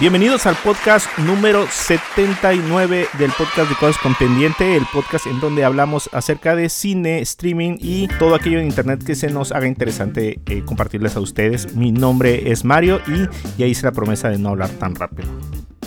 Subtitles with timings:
[0.00, 5.62] Bienvenidos al podcast número 79 del podcast de Cosas con Pendiente, el podcast en donde
[5.62, 10.40] hablamos acerca de cine, streaming y todo aquello en internet que se nos haga interesante
[10.46, 11.76] eh, compartirles a ustedes.
[11.76, 15.28] Mi nombre es Mario y ya hice la promesa de no hablar tan rápido,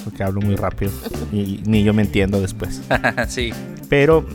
[0.06, 0.92] porque hablo muy rápido
[1.34, 2.82] y ni yo me entiendo después.
[3.28, 3.52] sí.
[3.90, 4.26] Pero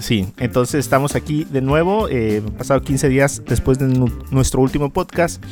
[0.00, 4.90] sí, entonces estamos aquí de nuevo, eh, pasado 15 días después de nu- nuestro último
[4.90, 5.44] podcast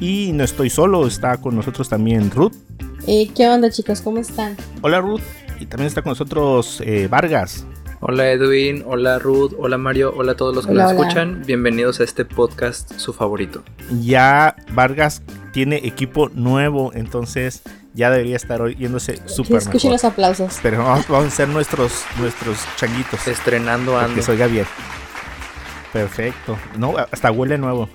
[0.00, 2.52] y no estoy solo, está con nosotros también Ruth.
[3.06, 4.00] Eh, ¿Qué onda chicos?
[4.00, 4.56] ¿Cómo están?
[4.82, 5.20] Hola Ruth,
[5.60, 7.66] y también está con nosotros eh, Vargas.
[8.06, 11.00] Hola Edwin, hola Ruth, hola Mario, hola a todos los que Hola, nos hola.
[11.08, 11.42] escuchan.
[11.46, 13.62] Bienvenidos a este podcast, su favorito.
[14.02, 15.22] Ya Vargas
[15.52, 17.62] tiene equipo nuevo, entonces
[17.94, 19.92] ya debería estar oyéndose Que súper escuchen mejor.
[19.92, 20.58] los aplausos.
[20.62, 23.26] Pero vamos, vamos a hacer nuestros, nuestros changuitos.
[23.28, 24.16] Estrenando ando.
[24.16, 24.66] que se oiga bien.
[25.92, 26.58] Perfecto.
[26.76, 27.88] No, hasta huele nuevo.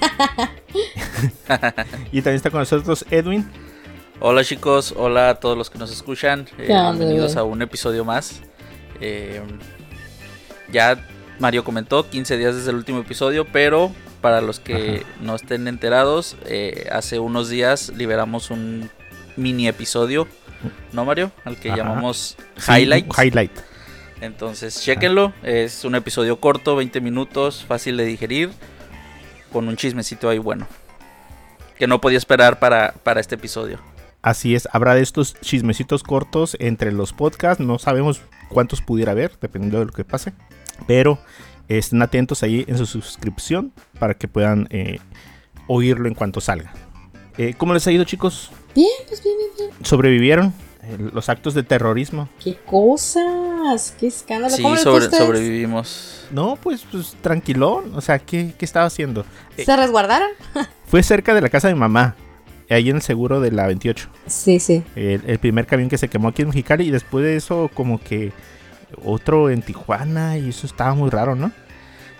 [2.12, 3.50] y también está con nosotros Edwin.
[4.20, 6.46] Hola chicos, hola a todos los que nos escuchan.
[6.58, 8.40] eh, ¿Qué onda, bienvenidos a un episodio más.
[9.00, 9.40] Eh,
[10.70, 11.02] ya
[11.38, 16.36] Mario comentó 15 días desde el último episodio, pero para los que no estén enterados,
[16.44, 18.90] eh, hace unos días liberamos un
[19.36, 20.26] mini episodio,
[20.92, 21.32] ¿no Mario?
[21.44, 21.78] Al que Ajá.
[21.78, 23.18] llamamos Sí, Highlights.
[23.18, 23.52] highlight.
[24.20, 25.32] Entonces, chequenlo.
[25.42, 28.50] Es un episodio corto, 20 minutos, fácil de digerir,
[29.52, 30.66] con un chismecito ahí bueno.
[31.78, 33.78] Que no podía esperar para, para este episodio.
[34.22, 37.64] Así es, habrá de estos chismecitos cortos entre los podcasts.
[37.64, 38.20] No sabemos
[38.50, 40.34] cuántos pudiera haber, dependiendo de lo que pase.
[40.86, 41.18] Pero
[41.68, 44.98] estén atentos ahí en su suscripción para que puedan eh,
[45.66, 46.74] oírlo en cuanto salga.
[47.38, 48.50] Eh, ¿Cómo les ha ido, chicos?
[48.74, 49.86] Bien, pues bien, bien, bien.
[49.86, 52.28] ¿Sobrevivieron eh, los actos de terrorismo?
[52.42, 53.94] ¡Qué cosas!
[53.98, 54.54] ¡Qué escándalo!
[54.54, 54.62] Sí,
[55.10, 56.24] sobrevivimos.
[56.30, 57.92] No, pues, pues tranquilón.
[57.94, 59.24] O sea, ¿qué, qué estaba haciendo?
[59.56, 60.28] Eh, ¿Se resguardaron?
[60.86, 62.16] fue cerca de la casa de mi mamá,
[62.68, 64.08] ahí en el seguro de la 28.
[64.26, 64.82] Sí, sí.
[64.94, 68.00] El, el primer camión que se quemó aquí en Mexicali y después de eso como
[68.00, 68.32] que
[69.04, 71.52] otro en Tijuana y eso estaba muy raro, ¿no?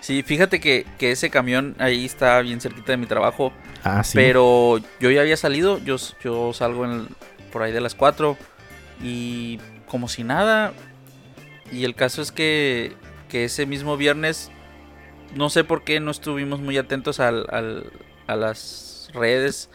[0.00, 3.53] Sí, fíjate que, que ese camión ahí está bien cerquita de mi trabajo.
[3.84, 4.12] Ah, sí.
[4.15, 5.78] Pero yo ya había salido.
[5.78, 7.09] Yo, yo salgo en el-
[7.53, 8.37] por ahí de las 4.
[9.03, 10.72] Y como si nada.
[11.72, 12.94] Y el caso es que,
[13.28, 14.50] que ese mismo viernes.
[15.34, 17.93] No sé por qué no estuvimos muy atentos al, al-
[18.27, 19.69] a las redes.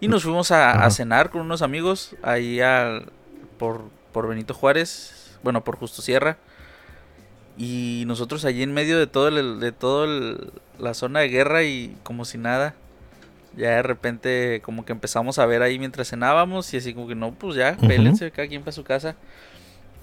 [0.00, 3.12] Y nos fuimos a, cenar con unos amigos ahí al,
[3.58, 5.36] por, por Benito Juárez.
[5.42, 6.38] Bueno, por Justo Sierra.
[7.58, 11.62] Y nosotros allí en medio de todo el, de todo el- la zona de guerra
[11.64, 12.74] y como si nada.
[13.56, 17.14] Ya de repente como que empezamos a ver ahí mientras cenábamos y así como que
[17.14, 17.86] no, pues ya, Ujú.
[17.88, 19.14] pélense cada quien para su casa.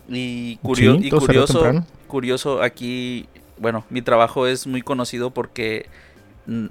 [0.07, 3.27] Y, curio- Sí, y todo salió curioso, curioso aquí,
[3.57, 5.87] bueno, mi trabajo es muy conocido porque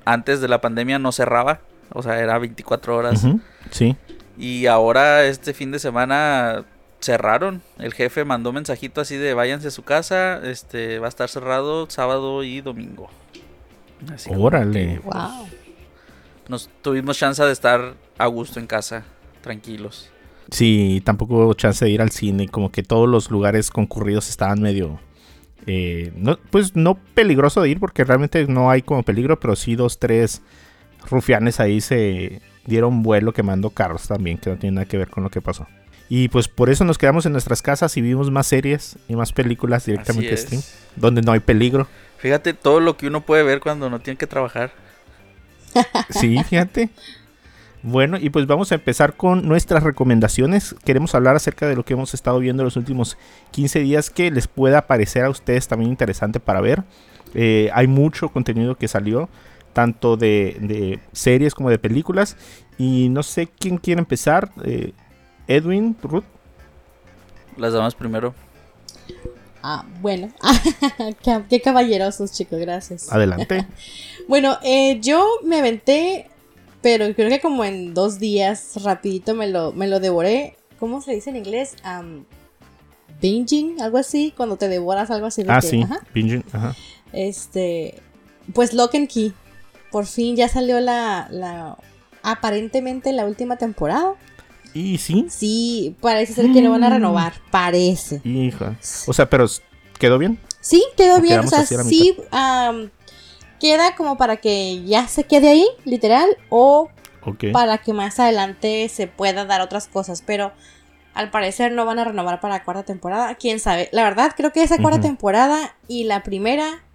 [0.04, 1.60] antes de la pandemia no cerraba,
[1.92, 3.24] o sea, era 24 horas.
[3.70, 3.96] Sí.
[4.38, 6.64] Y ahora este fin de semana
[7.00, 7.62] cerraron.
[7.78, 11.88] El jefe mandó mensajito así de váyanse a su casa, este va a estar cerrado
[11.88, 13.08] sábado y domingo.
[14.12, 14.94] Así Órale.
[14.94, 15.48] que, pues, ¡Wow!
[16.48, 19.04] Nos tuvimos chance de estar a gusto en casa,
[19.42, 20.10] tranquilos.
[20.50, 24.62] Sí, tampoco hubo chance de ir al cine, como que todos los lugares concurridos estaban
[24.62, 24.98] medio...
[25.66, 29.76] eh, no, pues no peligroso de ir porque realmente no hay como peligro, pero sí
[29.76, 30.40] dos, tres
[31.10, 35.22] rufianes ahí se dieron vuelo quemando carros también, que no tiene nada que ver con
[35.24, 35.66] lo que pasó.
[36.08, 39.32] Y pues por eso nos quedamos en nuestras casas y vimos más series y más
[39.32, 40.78] películas directamente a stream, es.
[40.96, 41.86] donde no hay peligro.
[42.16, 44.72] Fíjate todo lo que uno puede ver cuando no tiene que trabajar.
[46.10, 46.90] Sí, fíjate.
[47.82, 50.74] Bueno, y pues vamos a empezar con nuestras recomendaciones.
[50.84, 53.16] Queremos hablar acerca de lo que hemos estado viendo los últimos
[53.52, 56.82] 15 días que les pueda parecer a ustedes también interesante para ver.
[57.34, 59.28] Eh, hay mucho contenido que salió,
[59.74, 62.36] tanto de, de series como de películas.
[62.78, 64.50] Y no sé quién quiere empezar.
[64.64, 64.92] Eh,
[65.48, 66.24] Edwin, Ruth.
[67.56, 68.34] Las damas primero.
[69.62, 70.30] Ah, bueno.
[71.24, 73.10] qué, qué caballerosos, chicos, gracias.
[73.12, 73.66] Adelante.
[74.28, 76.28] Bueno, eh, yo me aventé,
[76.82, 80.54] pero creo que como en dos días, rapidito me lo, me lo devoré.
[80.78, 81.76] ¿Cómo se dice en inglés?
[81.82, 82.24] Um,
[83.22, 85.44] binging, algo así, cuando te devoras algo así.
[85.44, 85.82] de ah, que- sí.
[85.82, 86.00] ajá.
[86.12, 86.76] Binging, ajá.
[87.14, 88.02] Este,
[88.52, 89.32] pues Lock and Key.
[89.90, 91.78] Por fin ya salió la, la,
[92.22, 94.12] aparentemente la última temporada.
[94.74, 95.26] Y sí.
[95.28, 98.20] Sí, parece ser que lo van a renovar, parece.
[98.24, 98.76] Hija.
[99.06, 99.46] O sea, pero
[99.98, 100.38] ¿quedó bien?
[100.60, 101.40] Sí, quedó ¿O bien.
[101.40, 102.16] O sea, sí
[103.58, 106.90] queda como para que ya se quede ahí, literal, o
[107.52, 110.22] para que más adelante se pueda dar otras cosas.
[110.24, 110.52] Pero
[111.14, 113.34] Al parecer no van a renovar para la cuarta temporada.
[113.34, 113.88] Quién sabe.
[113.90, 116.87] La verdad, creo que esa cuarta temporada y la primera mm,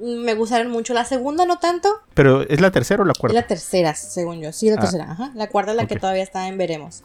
[0.00, 0.92] me gustaron mucho.
[0.94, 1.88] La segunda no tanto.
[2.14, 3.34] Pero ¿es la tercera o la cuarta?
[3.40, 4.52] la tercera, según yo.
[4.52, 4.80] Sí, la Ah.
[4.80, 5.10] tercera.
[5.12, 5.32] Ajá.
[5.34, 7.02] La cuarta es la que todavía está en veremos.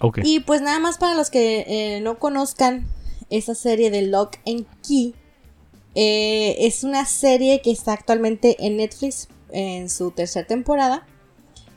[0.00, 0.18] Ok.
[0.24, 2.86] Y pues nada más para los que eh, no conozcan
[3.30, 5.14] esa serie de Lock and Key.
[5.96, 11.06] eh, es una serie que está actualmente en Netflix en su tercera temporada.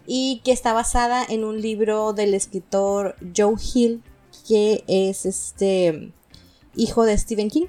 [0.07, 4.01] Y que está basada en un libro del escritor Joe Hill.
[4.47, 6.11] Que es este
[6.75, 7.67] hijo de Stephen King.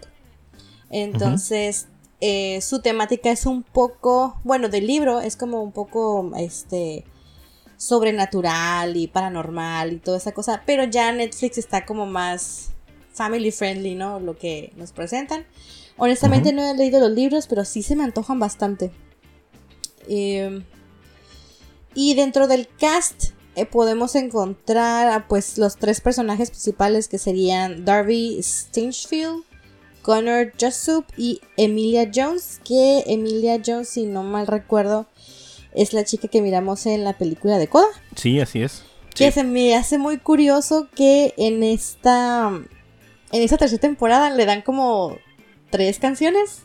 [0.90, 1.88] Entonces,
[2.20, 7.04] eh, su temática es un poco, bueno, del libro es como un poco, este,
[7.78, 12.72] sobrenatural y paranormal y toda esa cosa, pero ya Netflix está como más
[13.12, 14.20] family friendly, ¿no?
[14.20, 15.46] Lo que nos presentan.
[15.96, 18.90] Honestamente no he leído los libros, pero sí se me antojan bastante.
[20.08, 20.62] Eh,
[21.94, 27.84] y dentro del cast eh, podemos encontrar a, pues los tres personajes principales que serían
[27.84, 29.44] Darby Stinchfield,
[30.08, 35.06] Connor Jessup y Emilia Jones, que Emilia Jones, si no mal recuerdo,
[35.74, 37.84] es la chica que miramos en la película de Coda.
[38.16, 38.84] Sí, así es.
[39.14, 39.32] Que Sí.
[39.32, 42.48] se me hace muy curioso que en esta
[43.32, 45.18] en esta tercera temporada le dan como
[45.68, 46.62] tres canciones.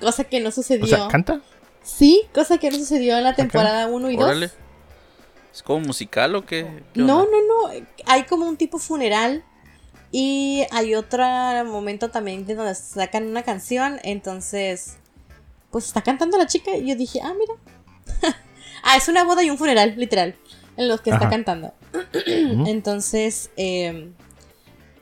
[0.00, 0.84] Cosa que no sucedió.
[0.84, 1.40] O sea, ¿canta?
[1.82, 4.24] Sí, cosa que no sucedió en la temporada 1 y 2.
[4.24, 4.50] Órale.
[5.52, 6.64] ¿Es como musical o qué?
[6.94, 7.86] ¿Qué No, no, no.
[8.04, 9.42] Hay como un tipo funeral.
[10.12, 11.24] Y hay otro
[11.66, 13.98] momento también de donde sacan una canción.
[14.02, 14.96] Entonces,
[15.70, 16.76] pues está cantando la chica.
[16.76, 17.54] Y yo dije, ah, mira.
[18.82, 20.36] ah, es una boda y un funeral, literal.
[20.76, 21.72] En los que está cantando.
[22.26, 24.10] Entonces, eh,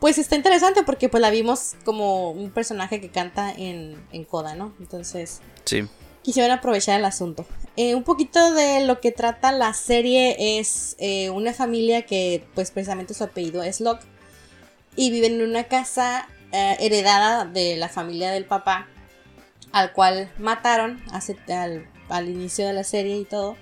[0.01, 4.55] pues está interesante porque pues la vimos como un personaje que canta en, en Coda,
[4.55, 4.75] ¿no?
[4.79, 5.85] Entonces, Sí.
[6.23, 7.45] quisieron aprovechar el asunto.
[7.77, 12.71] Eh, un poquito de lo que trata la serie es eh, una familia que pues
[12.71, 14.05] precisamente su apellido es Locke
[14.97, 18.89] y viven en una casa eh, heredada de la familia del papá
[19.73, 23.57] al cual mataron hace, al, al inicio de la serie y todo.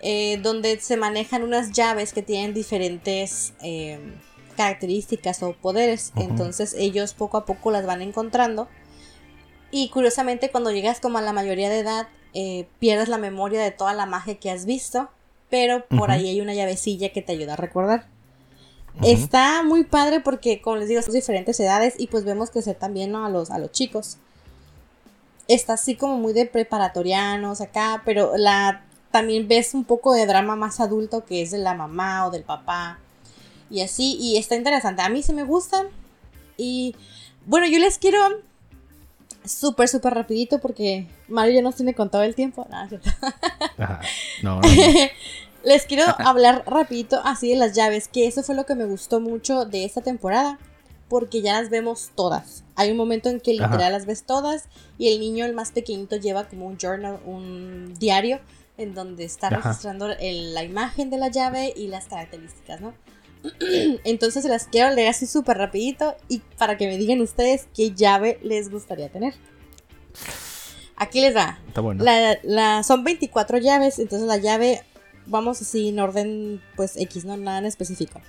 [0.00, 3.98] eh, donde se manejan unas llaves que tienen diferentes eh,
[4.56, 6.12] características o poderes.
[6.16, 8.68] Entonces ellos poco a poco las van encontrando.
[9.70, 13.70] Y curiosamente cuando llegas como a la mayoría de edad, eh, pierdes la memoria de
[13.70, 15.08] toda la magia que has visto.
[15.50, 18.06] Pero por ahí hay una llavecilla que te ayuda a recordar.
[18.98, 19.06] Ujú.
[19.06, 23.12] Está muy padre porque, como les digo, son diferentes edades y pues vemos crecer también
[23.12, 23.24] ¿no?
[23.24, 24.18] a, los, a los chicos.
[25.48, 30.56] Está así como muy de preparatorianos acá, pero la también ves un poco de drama
[30.56, 32.98] más adulto que es de la mamá o del papá.
[33.70, 35.02] Y así, y está interesante.
[35.02, 35.86] A mí se me gustan.
[36.56, 36.94] Y
[37.46, 38.20] bueno, yo les quiero
[39.44, 42.66] súper, súper rapidito porque Mario ya nos tiene contado el tiempo.
[42.70, 42.88] Nada.
[44.42, 44.68] No, no, no.
[45.66, 49.20] Les quiero hablar rapidito así de las llaves, que eso fue lo que me gustó
[49.20, 50.60] mucho de esta temporada,
[51.08, 52.62] porque ya las vemos todas.
[52.76, 53.66] Hay un momento en que Ajá.
[53.72, 57.94] literal las ves todas y el niño, el más pequeñito, lleva como un journal, un
[57.98, 58.38] diario,
[58.78, 59.56] en donde está Ajá.
[59.56, 62.94] registrando el- la imagen de la llave y las características, ¿no?
[64.04, 67.90] Entonces se las quiero leer así súper rapidito y para que me digan ustedes qué
[67.92, 69.34] llave les gustaría tener.
[70.96, 71.58] Aquí les va.
[71.66, 72.04] Está bueno.
[72.04, 74.82] La, la- son 24 llaves, entonces la llave,
[75.26, 78.20] vamos así en orden, pues X, no nada en específico.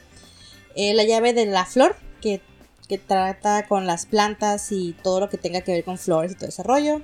[0.76, 2.42] Eh, la llave de la flor, que,
[2.88, 6.36] que trata con las plantas y todo lo que tenga que ver con flores y
[6.36, 7.02] todo ese rollo.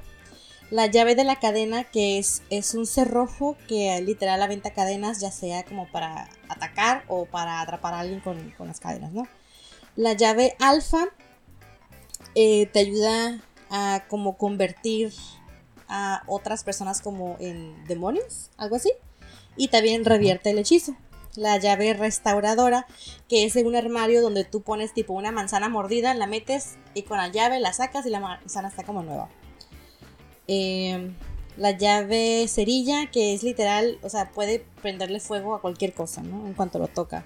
[0.69, 5.31] La llave de la cadena, que es, es un cerrojo que literal aventa cadenas, ya
[5.31, 9.27] sea como para atacar o para atrapar a alguien con, con las cadenas, ¿no?
[9.95, 11.09] La llave alfa
[12.33, 15.13] eh, te ayuda a como convertir
[15.87, 18.91] a otras personas como en demonios, algo así.
[19.55, 20.95] Y también revierte el hechizo.
[21.35, 22.85] La llave restauradora,
[23.27, 27.17] que es un armario donde tú pones tipo una manzana mordida, la metes y con
[27.17, 29.29] la llave la sacas y la manzana está como nueva.
[30.47, 31.11] Eh,
[31.57, 36.47] la llave cerilla, que es literal, o sea, puede prenderle fuego a cualquier cosa, ¿no?
[36.47, 37.25] En cuanto lo toca.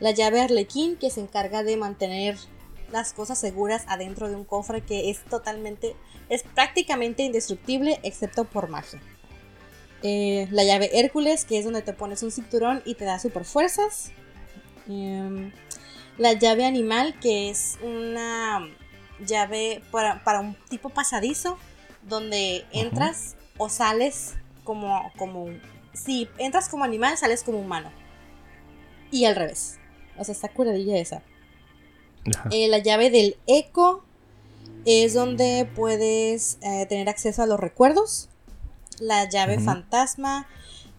[0.00, 2.36] La llave arlequín, que se encarga de mantener
[2.90, 5.94] las cosas seguras adentro de un cofre que es totalmente,
[6.28, 9.00] es prácticamente indestructible excepto por magia.
[10.02, 13.44] Eh, la llave Hércules, que es donde te pones un cinturón y te da super
[13.44, 14.12] fuerzas.
[14.88, 15.52] Em,
[16.18, 18.68] la llave animal, que es una
[19.24, 21.58] llave para, para un tipo pasadizo,
[22.08, 25.48] donde entras o sales como, como...
[25.92, 27.90] Si entras como animal, sales como humano.
[29.10, 29.78] Y al revés.
[30.16, 31.22] O sea, está curadilla esa.
[32.50, 34.04] Eh, la llave del eco
[34.84, 38.29] es donde puedes eh, tener acceso a los recuerdos.
[39.00, 40.46] La llave fantasma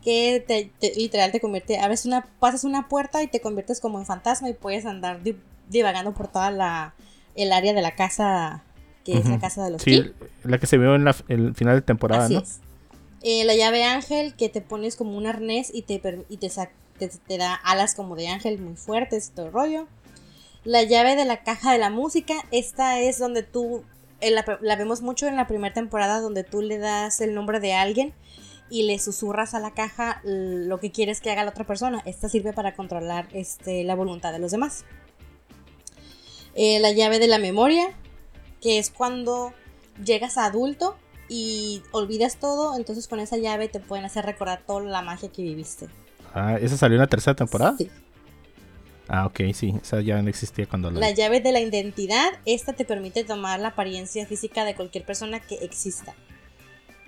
[0.03, 3.99] que te, te- literal te convierte, abres una, pasas una puerta y te conviertes como
[3.99, 5.37] en fantasma y puedes andar di-
[5.69, 6.93] divagando por toda la,
[7.35, 8.63] el área de la casa,
[9.05, 10.11] que es la casa de los Sí,
[10.43, 12.39] la que se vio en la, el final de temporada, Así ¿no?
[12.41, 12.59] es.
[13.23, 16.49] Eh, la llave ángel, que te pones como un arnés y te, y te,
[16.97, 19.87] te, te da alas como de ángel muy fuertes y todo el rollo.
[20.63, 23.83] La llave de la caja de la música, esta es donde tú,
[24.21, 27.73] la, la vemos mucho en la primera temporada, donde tú le das el nombre de
[27.73, 28.13] alguien
[28.71, 32.01] y le susurras a la caja lo que quieres que haga la otra persona.
[32.05, 34.85] Esta sirve para controlar este, la voluntad de los demás.
[36.55, 37.89] Eh, la llave de la memoria,
[38.61, 39.53] que es cuando
[40.03, 40.95] llegas a adulto
[41.27, 45.41] y olvidas todo, entonces con esa llave te pueden hacer recordar toda la magia que
[45.41, 45.87] viviste.
[46.33, 47.75] Ah, ¿esa salió en la tercera temporada?
[47.77, 47.89] Sí.
[49.07, 50.99] Ah, ok, sí, esa ya no existía cuando la...
[50.99, 55.39] La llave de la identidad, esta te permite tomar la apariencia física de cualquier persona
[55.39, 56.15] que exista.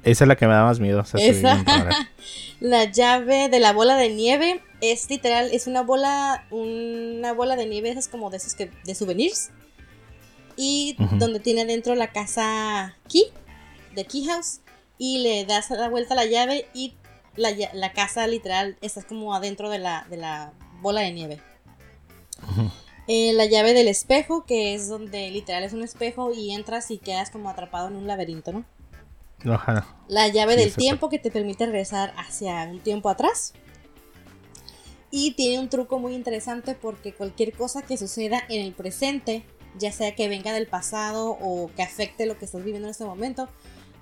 [0.04, 1.00] Esa es la que me da más miedo.
[1.00, 1.64] o sea, Esa.
[2.60, 7.66] La llave de la bola de nieve es literal, es una bola, una bola de
[7.66, 9.52] nieve, esas como de esos que, de souvenirs.
[10.56, 13.26] Y donde tiene dentro la casa Key,
[13.96, 14.60] de Key House.
[14.98, 16.94] Y le das la vuelta a la llave y
[17.36, 21.42] la, casa literal está como adentro de la, de la bola de nieve.
[23.08, 27.00] Eh, la llave del espejo, que es donde literal es un espejo y entras y
[27.00, 28.66] quedas como atrapado en un laberinto, ¿no?
[29.52, 29.86] Ajá.
[30.08, 33.54] La llave Sí, del tiempo que te permite regresar hacia un tiempo atrás.
[35.12, 39.44] Y tiene un truco muy interesante porque cualquier cosa que suceda en el presente,
[39.78, 43.06] ya sea que venga del pasado o que afecte lo que estás viviendo en este
[43.06, 43.50] momento,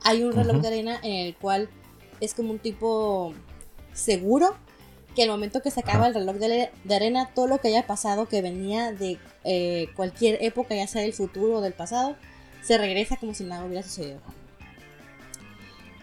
[0.04, 1.70] hay un reloj de arena en el cual
[2.20, 3.34] es como un tipo
[3.94, 4.56] seguro
[5.16, 7.86] que al momento que se acaba el reloj de, de arena, todo lo que haya
[7.86, 12.16] pasado que venía de eh, cualquier época, ya sea del futuro o del pasado,
[12.62, 14.20] se regresa como si nada hubiera sucedido.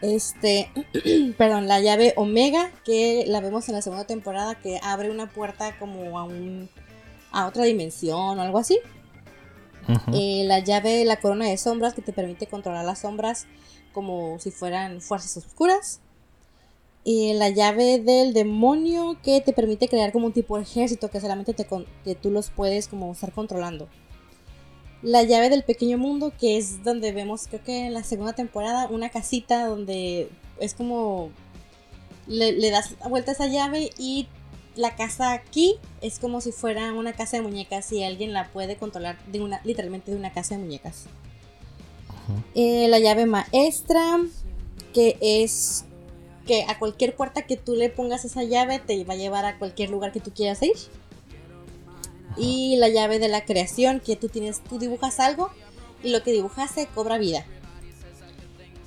[0.03, 0.71] Este,
[1.39, 5.79] perdón, la llave Omega, que la vemos en la segunda temporada, que abre una puerta
[5.79, 6.69] como a un
[7.31, 8.79] a otra dimensión o algo así.
[10.13, 13.47] Eh, la llave de la corona de sombras, que te permite controlar las sombras
[13.93, 16.01] como si fueran fuerzas oscuras.
[17.11, 21.23] Y la llave del demonio, que te permite crear como un tipo de ejército que
[21.23, 23.89] solamente te con- que tú los puedes como estar controlando.
[25.01, 28.89] La llave del pequeño mundo, que es donde vemos, creo que en la segunda temporada,
[28.91, 30.29] una casita donde
[30.61, 31.31] es como
[32.27, 34.27] le, le das vuelta a esa llave y
[34.77, 38.77] la casa aquí es como si fuera una casa de muñecas y alguien la puede
[38.77, 41.07] controlar de una, literalmente de una casa de muñecas.
[42.55, 44.19] Eh, la llave maestra,
[44.93, 45.87] que es
[46.49, 49.59] que a cualquier puerta que tú le pongas esa llave te va a llevar a
[49.59, 50.73] cualquier lugar que tú quieras ir.
[52.37, 55.51] Y la llave de la creación, que tú tienes, tú dibujas algo
[56.03, 57.45] y lo que dibujaste cobra vida.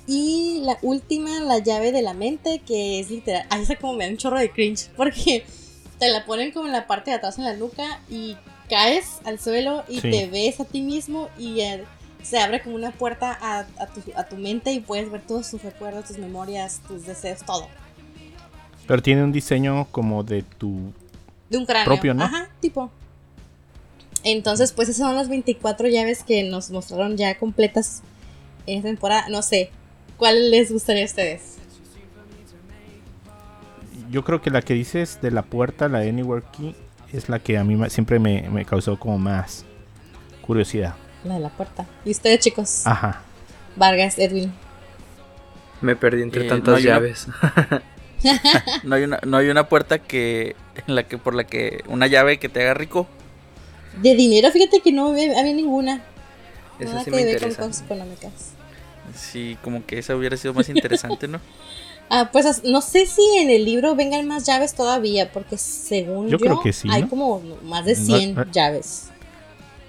[0.06, 3.46] Y la última, la llave de la mente, que es literal.
[3.50, 4.88] Ahí está como me da un chorro de cringe.
[4.96, 5.44] Porque
[5.98, 8.36] te la ponen como en la parte de atrás en la nuca y
[8.68, 10.10] caes al suelo y Sí.
[10.10, 11.60] te ves a ti mismo y
[12.22, 15.50] se abre como una puerta a, a tu, a tu mente y puedes ver todos
[15.50, 17.66] tus recuerdos, tus memorias, tus deseos, todo.
[18.86, 20.92] Pero tiene un diseño como de tu...
[21.50, 21.84] De un cráneo.
[21.84, 22.24] Propio, ¿no?
[22.24, 22.90] Ajá, tipo.
[24.24, 28.02] Entonces, pues esas son las 24 llaves que nos mostraron ya completas
[28.66, 29.28] en esta temporada.
[29.28, 29.70] No sé,
[30.16, 31.56] ¿cuál les gustaría a ustedes?
[34.10, 36.76] Yo creo que la que dices de la puerta, la Anywhere Key,
[37.12, 39.64] es la que a mí siempre me, me causó como más
[40.42, 40.94] curiosidad.
[41.24, 41.86] La de la puerta.
[42.04, 42.82] ¿Y ustedes, chicos?
[42.86, 43.22] Ajá.
[43.76, 44.52] Vargas, Edwin.
[45.80, 47.26] Me perdí entre Eh, tantas no hay una- llaves.
[48.84, 50.54] No hay una, no hay una puerta que,
[50.86, 53.08] en la que por la que una llave que te haga rico.
[54.00, 56.02] De dinero, fíjate que no había, ninguna.
[56.78, 58.32] Esa Nada sí que me ver con cosas económicas.
[59.16, 61.40] Sí, como que esa hubiera sido más interesante, ¿no?
[62.14, 66.32] Ah, pues no sé si en el libro vengan más llaves todavía, porque según yo,
[66.32, 67.08] Yo creo que sí, hay ¿no?
[67.08, 68.44] como más de No, 100 no.
[68.52, 69.06] llaves.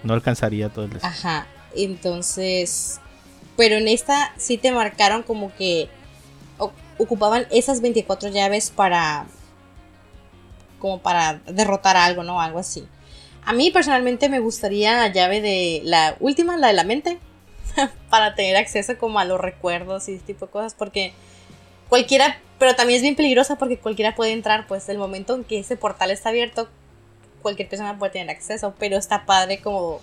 [0.03, 0.91] No alcanzaría todo el...
[1.01, 2.99] Ajá, entonces,
[3.57, 5.89] pero en esta sí te marcaron como que
[6.97, 9.25] ocupaban esas 24 llaves para,
[10.79, 12.41] como para derrotar algo, ¿no?
[12.41, 12.87] Algo así.
[13.45, 17.19] A mí personalmente me gustaría la llave de la última, la de la mente,
[18.09, 21.13] para tener acceso como a los recuerdos y ese tipo de cosas, porque
[21.89, 25.59] cualquiera, pero también es bien peligrosa porque cualquiera puede entrar, pues el momento en que
[25.59, 26.69] ese portal está abierto,
[27.43, 29.99] cualquier persona puede tener acceso, pero está padre como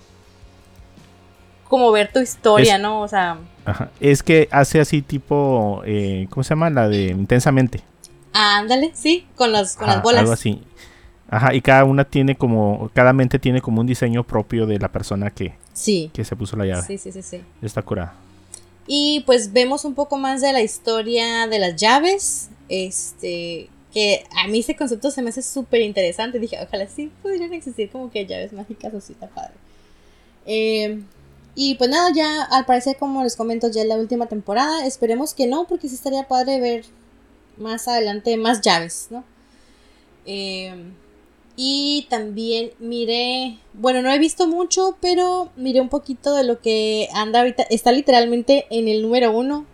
[1.68, 3.00] como ver tu historia, Es- ¿no?
[3.00, 3.90] O sea, Ajá.
[4.00, 5.82] Es que hace así tipo...
[5.86, 6.68] eh, ¿Cómo se llama?
[6.70, 7.80] La de Intensamente.
[8.32, 10.20] ándale, sí, con las con Ajá, las bolas.
[10.20, 10.62] Algo así.
[11.30, 12.90] Ajá, y cada una tiene como...
[12.92, 16.10] Cada mente tiene como un diseño propio de la persona que, Sí.
[16.12, 16.82] que se puso la llave.
[16.82, 17.40] Sí, sí, sí, sí.
[17.62, 18.14] Está curada.
[18.88, 22.50] Y pues vemos un poco más de la historia de las llaves.
[22.68, 26.38] Este, Que a mí ese concepto se me hace súper interesante.
[26.38, 29.54] Dije, ojalá sí pudieran existir como que llaves mágicas así, está padre.
[30.46, 31.02] Eh,
[31.54, 34.86] y pues nada, ya al parecer, como les comento, ya es la última temporada.
[34.86, 36.84] Esperemos que no, porque sí estaría padre ver
[37.56, 39.24] más adelante más llaves, ¿no?
[40.24, 40.74] Eh,
[41.56, 47.08] y también miré, bueno, no he visto mucho, pero miré un poquito de lo que
[47.12, 47.64] anda ahorita.
[47.64, 49.66] Está literalmente en el número uno,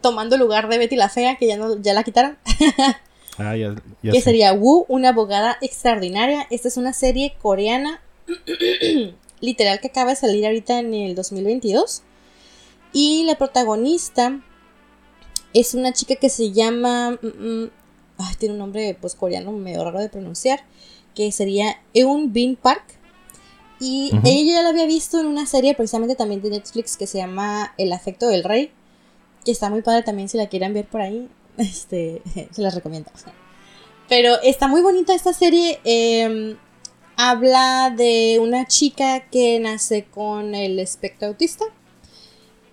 [0.00, 2.38] tomando lugar de Betty la Fea, que ya, no, ya la quitaron.
[3.38, 4.24] Ah, ya, ya que sé.
[4.24, 6.46] sería Wu, una abogada extraordinaria.
[6.48, 8.00] Esta es una serie coreana,
[9.40, 12.02] literal, que acaba de salir ahorita en el 2022.
[12.94, 14.40] Y la protagonista
[15.52, 17.18] es una chica que se llama.
[17.20, 17.70] mm, mm,
[18.18, 20.60] ay, tiene un nombre pues coreano medio raro de pronunciar.
[21.14, 22.84] Que sería Eun Bin Park.
[23.78, 24.22] Y Ujú.
[24.26, 27.74] ella ya la había visto en una serie precisamente también de Netflix que se llama
[27.76, 28.72] El afecto del rey.
[29.46, 31.28] Que está muy padre también si la quieren ver por ahí.
[31.56, 33.10] Este, se las recomiendo.
[34.10, 35.80] Pero está muy bonita esta serie.
[35.84, 36.54] eh,
[37.16, 41.64] habla de una chica que nace con el espectro autista.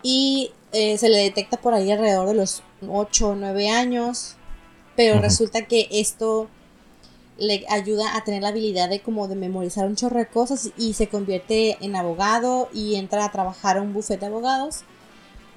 [0.02, 4.36] Y eh, se le detecta por ahí alrededor de los 8 o 9 años.
[4.98, 6.50] Pero resulta que esto
[7.38, 10.94] le ayuda a tener la habilidad de como de memorizar un chorro de cosas y
[10.94, 14.84] se convierte en abogado y entra a trabajar a un bufete de abogados.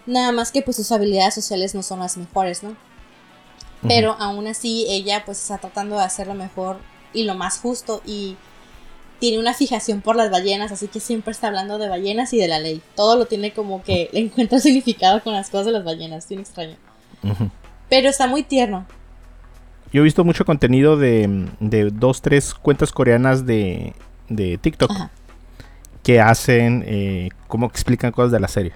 [0.06, 2.76] Nada más que pues sus habilidades sociales no son las mejores, ¿no?
[3.86, 6.78] Pero aún así ella pues está tratando de hacer lo mejor
[7.12, 8.36] y lo más justo y
[9.18, 12.48] tiene una fijación por las ballenas, así que siempre está hablando de ballenas y de
[12.48, 12.82] la ley.
[12.94, 16.40] Todo lo tiene como que le encuentra significado con las cosas de las ballenas, bien
[16.40, 16.76] extraño.
[17.88, 18.86] Pero está muy tierno.
[19.92, 23.94] Yo he visto mucho contenido de, de dos, tres cuentas coreanas de,
[24.28, 25.10] de TikTok Ajá.
[26.02, 28.72] que hacen, eh, como que explican cosas de la serie.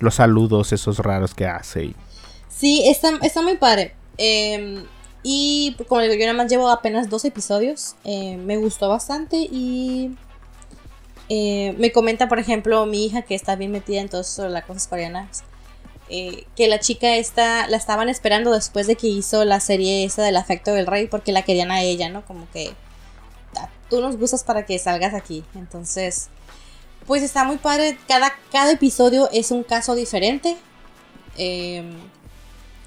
[0.00, 1.84] Los saludos esos raros que hace.
[1.86, 1.96] y-
[2.48, 3.94] Sí, está, está muy padre.
[4.18, 4.84] Eh,
[5.22, 7.94] y como les digo, yo nada más llevo apenas dos episodios.
[8.04, 10.16] Eh, me gustó bastante y
[11.28, 14.50] eh, me comenta, por ejemplo, mi hija que está bien metida en todo eso de
[14.50, 15.42] las cosas coreanas.
[16.14, 20.22] eh, que la chica esta la estaban esperando después de que hizo la serie esa
[20.22, 22.22] del afecto del rey porque la querían a ella, ¿no?
[22.26, 22.74] Como que
[23.56, 25.42] "Ah, tú nos gustas para que salgas aquí.
[25.54, 26.28] Entonces,
[27.06, 27.98] pues está muy padre.
[28.08, 30.56] Cada, cada episodio es un caso diferente.
[31.36, 31.94] Em,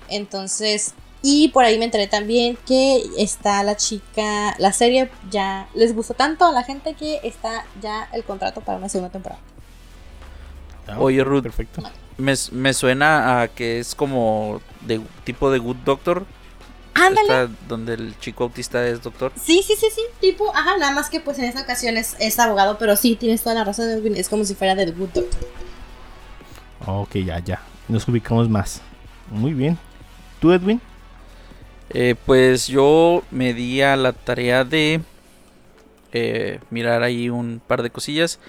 [0.10, 5.95] entonces, y por ahí me enteré también que está la chica, la serie ya les
[5.95, 9.41] gustó tanto a la gente que está ya el contrato para una segunda temporada.
[10.97, 11.43] Oye, Ruth.
[11.43, 11.82] Perfecto.
[12.17, 16.25] Me, me suena a que es como de tipo de Good Doctor.
[16.95, 17.53] Ándale.
[17.67, 19.31] Donde el chico autista es doctor.
[19.36, 22.39] Sí, sí, sí, sí, tipo, ajá, nada más que pues en esta ocasión es, es
[22.39, 25.49] abogado, pero sí, tienes toda la razón, Edwin, es como si fuera de Good Doctor.
[26.88, 27.62] Ok, ya, ya.
[27.89, 28.81] Nos ubicamos más.
[29.29, 29.77] Muy bien.
[30.39, 30.79] ¿Tú, Edwin?
[31.89, 35.01] Eh, pues yo me di a la tarea de
[36.13, 38.39] eh, mirar ahí un par de cosillas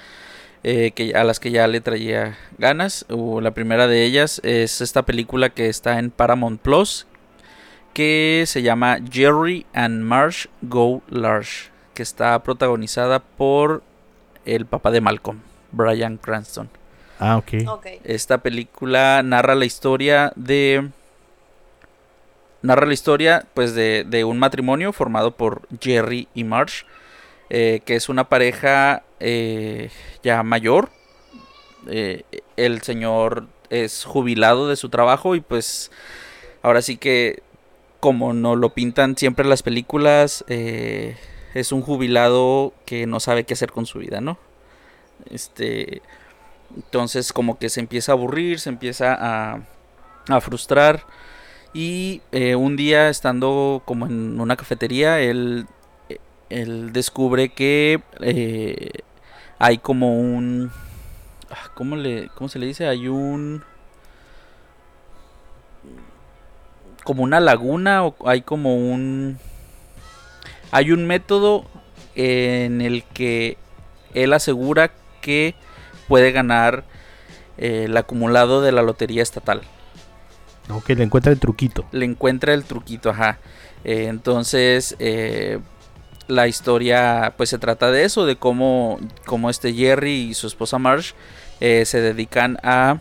[0.62, 3.06] eh, que, a las que ya le traía ganas.
[3.08, 7.06] O la primera de ellas es esta película que está en Paramount Plus
[7.96, 13.82] que se llama Jerry and Marsh Go Large, que está protagonizada por
[14.44, 15.40] el papá de Malcolm,
[15.72, 16.68] Brian Cranston.
[17.18, 17.52] Ah, ok.
[17.66, 17.86] Ok.
[18.04, 20.90] Esta película narra la historia de.
[22.60, 26.84] Narra la historia, pues, de, de un matrimonio formado por Jerry y Marsh.
[27.48, 29.90] eh, que es una pareja eh,
[30.22, 30.90] ya mayor.
[31.88, 32.24] Eh,
[32.56, 35.90] el señor es jubilado de su trabajo y pues
[36.62, 37.42] ahora sí que
[38.00, 41.16] como nos lo pintan siempre las películas, eh,
[41.54, 44.38] es un jubilado que no sabe qué hacer con su vida, ¿no?
[45.30, 46.02] Este,
[46.74, 49.60] entonces como que se empieza a aburrir, se empieza a,
[50.28, 51.04] a frustrar.
[51.72, 55.66] Y eh, un día estando como en una cafetería, él,
[56.48, 58.90] él descubre que eh,
[59.58, 60.70] hay como un...
[61.50, 62.86] ah, ¿Cómo, le, ¿Cómo se le dice?
[62.86, 63.62] Hay un...
[67.06, 69.38] Como una laguna o hay como un...
[70.72, 71.64] Hay un método
[72.16, 73.56] en el que
[74.12, 74.90] él asegura
[75.20, 75.54] que
[76.08, 76.82] puede ganar
[77.58, 79.60] eh, el acumulado de la lotería estatal.
[80.68, 81.86] Ok, le encuentra el truquito.
[81.92, 83.38] Le encuentra el truquito, ajá.
[83.84, 85.60] Eh, entonces, eh,
[86.26, 90.78] la historia pues se trata de eso, de cómo, cómo este Jerry y su esposa
[90.78, 91.12] Marsh
[91.60, 92.98] se dedican a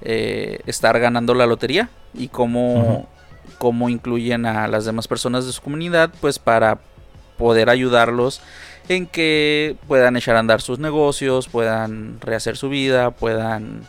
[0.00, 3.08] estar ganando la lotería y cómo.
[3.58, 6.78] Cómo incluyen a las demás personas de su comunidad pues para
[7.38, 8.40] poder ayudarlos
[8.88, 13.82] en que puedan echar a andar sus negocios, puedan rehacer su vida, puedan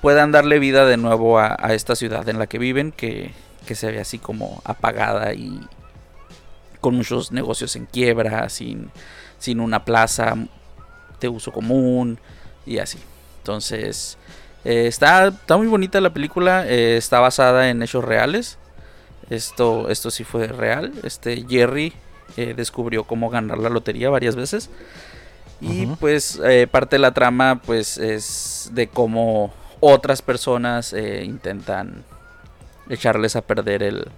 [0.00, 3.30] puedan darle vida de nuevo a, esta ciudad en la que viven, que,
[3.66, 5.60] que se ve así como apagada y
[6.80, 8.90] con muchos negocios en quiebra, sin,
[9.38, 10.34] sin una plaza
[11.20, 12.18] de uso común
[12.66, 12.98] y así.
[13.38, 14.18] Entonces,
[14.64, 18.58] eh, está, está muy bonita la película, eh, está basada en hechos reales.
[19.32, 20.92] Esto, esto sí fue real.
[21.02, 21.92] Este Jerry
[22.36, 24.70] eh, descubrió cómo ganar la lotería varias veces.
[25.60, 32.04] Y pues eh, parte de la trama pues es de cómo otras personas eh, intentan
[32.88, 34.08] echarles a perder el,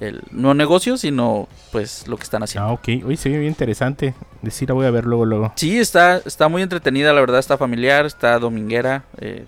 [0.00, 2.68] el no negocio, sino pues lo que están haciendo.
[2.68, 2.88] Ah, ok.
[3.06, 4.14] Oye, se ve bien interesante.
[4.42, 5.52] Decir, la voy a ver luego, luego.
[5.56, 9.46] Sí, está, está muy entretenida, la verdad, está familiar, está dominguera, eh,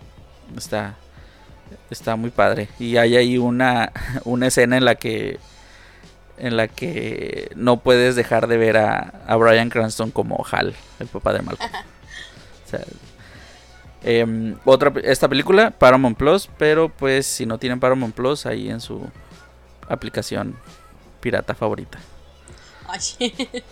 [0.56, 0.94] está,
[1.90, 2.68] está muy padre.
[2.78, 3.92] Y hay ahí una,
[4.24, 5.38] una escena en la que
[6.36, 11.06] en la que no puedes dejar de ver a, a Brian Cranston como Hal, el
[11.06, 11.70] papá de Malcolm.
[12.64, 12.80] O sea,
[14.02, 18.80] em, otra, esta película, Paramount Plus, pero pues si no tienen Paramount Plus, ahí en
[18.80, 19.06] su
[19.86, 20.56] aplicación
[21.20, 21.98] pirata favorita.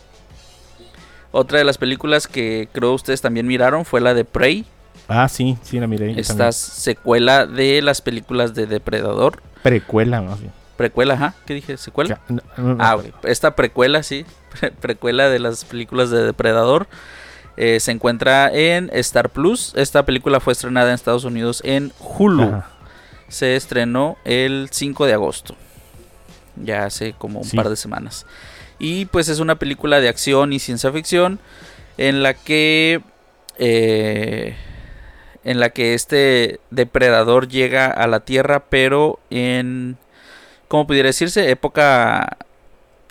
[1.32, 4.66] Otra de las películas que creo ustedes también miraron fue la de Prey.
[5.12, 6.12] Ah, sí, sí, la miré.
[6.18, 6.52] Esta también.
[6.54, 9.42] secuela de las películas de Depredador.
[9.62, 10.52] Precuela, más bien.
[10.76, 11.34] Precuela, ajá.
[11.46, 11.76] ¿Qué dije?
[11.76, 12.18] ¿Secuela?
[12.28, 12.98] Ya, no, no, no, Ah.
[13.24, 14.24] Esta precuela, sí.
[14.60, 16.86] pre- precuela de las películas de Depredador.
[17.58, 19.72] eh, se encuentra en Star Plus.
[19.76, 22.44] Esta película fue estrenada en Estados Unidos en Hulu.
[22.44, 22.68] Ajá.
[23.28, 25.54] Se estrenó el 5 de agosto.
[26.56, 27.56] Ya hace como un Sí.
[27.56, 28.26] par de semanas.
[28.78, 31.38] Y pues es una película de acción y ciencia ficción.
[31.98, 33.02] En la que.
[33.58, 34.56] eh,
[35.44, 39.96] en la que este depredador llega a la Tierra, pero en.
[40.68, 41.50] ¿Cómo pudiera decirse?
[41.50, 42.36] Época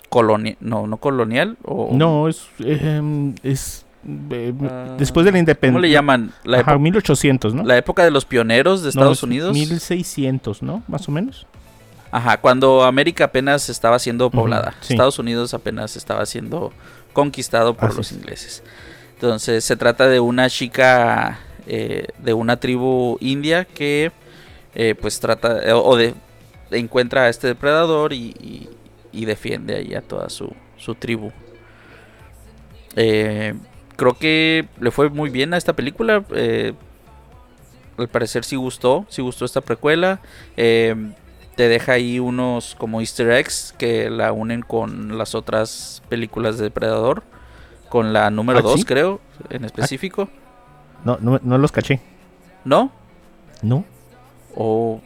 [0.08, 0.56] colonial.
[0.60, 1.56] No, no colonial.
[1.64, 2.42] O, No, es.
[2.58, 3.84] eh, es
[4.30, 5.72] eh, Ah, después de la independencia.
[5.78, 6.32] ¿Cómo le llaman?
[6.44, 7.62] La, Ajá, época- 1800, ¿no?
[7.62, 9.52] la época de los pioneros de Estados es Unidos.
[9.54, 10.82] 1600, ¿no?
[10.88, 11.46] Más o menos.
[12.10, 14.74] Ajá, cuando América apenas estaba siendo poblada.
[14.80, 14.94] sí.
[14.94, 16.72] Estados Unidos apenas estaba siendo
[17.12, 18.18] conquistado por Así los es.
[18.18, 18.62] ingleses.
[19.14, 24.12] Entonces se trata de una chica eh, de una tribu india que
[24.74, 26.14] eh, pues trata eh, o de
[26.70, 28.68] encuentra a este depredador y, y-
[29.12, 31.30] y defiende ahí a toda su, su tribu.
[32.96, 33.54] Eh,
[33.96, 36.24] creo que le fue muy bien a esta película.
[36.34, 36.72] eh,
[37.98, 40.20] al parecer sí gustó, sí gustó esta precuela.
[40.56, 46.64] Te deja ahí unos como easter eggs que la unen con las otras películas de
[46.64, 47.22] Depredador.
[47.90, 48.84] Con la número ¿Ah, 2 sí?
[48.86, 49.20] creo,
[49.50, 50.30] en específico.
[51.04, 52.00] No, no, no los caché.
[52.64, 52.90] ¿No?
[53.62, 53.84] No.
[54.54, 55.00] O...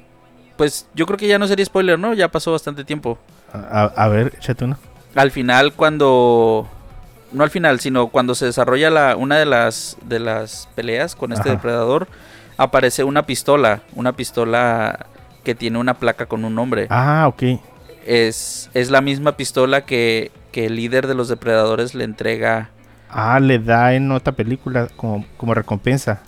[0.57, 2.15] Pues yo creo que ya no sería spoiler, ¿no?
[2.15, 3.19] Ya pasó bastante tiempo.
[3.53, 4.67] A, ver, échate.
[5.15, 6.67] Al final cuando...
[7.33, 11.33] No al final, sino cuando se desarrolla la, una de las, de las peleas con
[11.33, 11.57] este Ajá.
[11.57, 12.09] depredador,
[12.57, 13.83] aparece una pistola.
[13.95, 15.07] Una pistola
[15.45, 16.87] que tiene una placa con un nombre.
[16.89, 17.61] Ah, ok.
[18.07, 22.71] es, es la misma pistola que, que el líder de los depredadores le entrega.
[23.19, 26.21] Ah, le da en otra película como, como recompensa.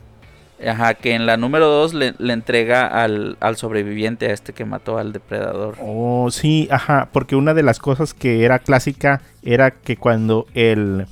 [0.67, 4.65] Ajá, que en la número 2 le, le entrega al, al sobreviviente, a este que
[4.65, 5.77] mató al depredador.
[5.83, 11.07] Oh, sí, ajá, porque una de las cosas que era clásica era que cuando el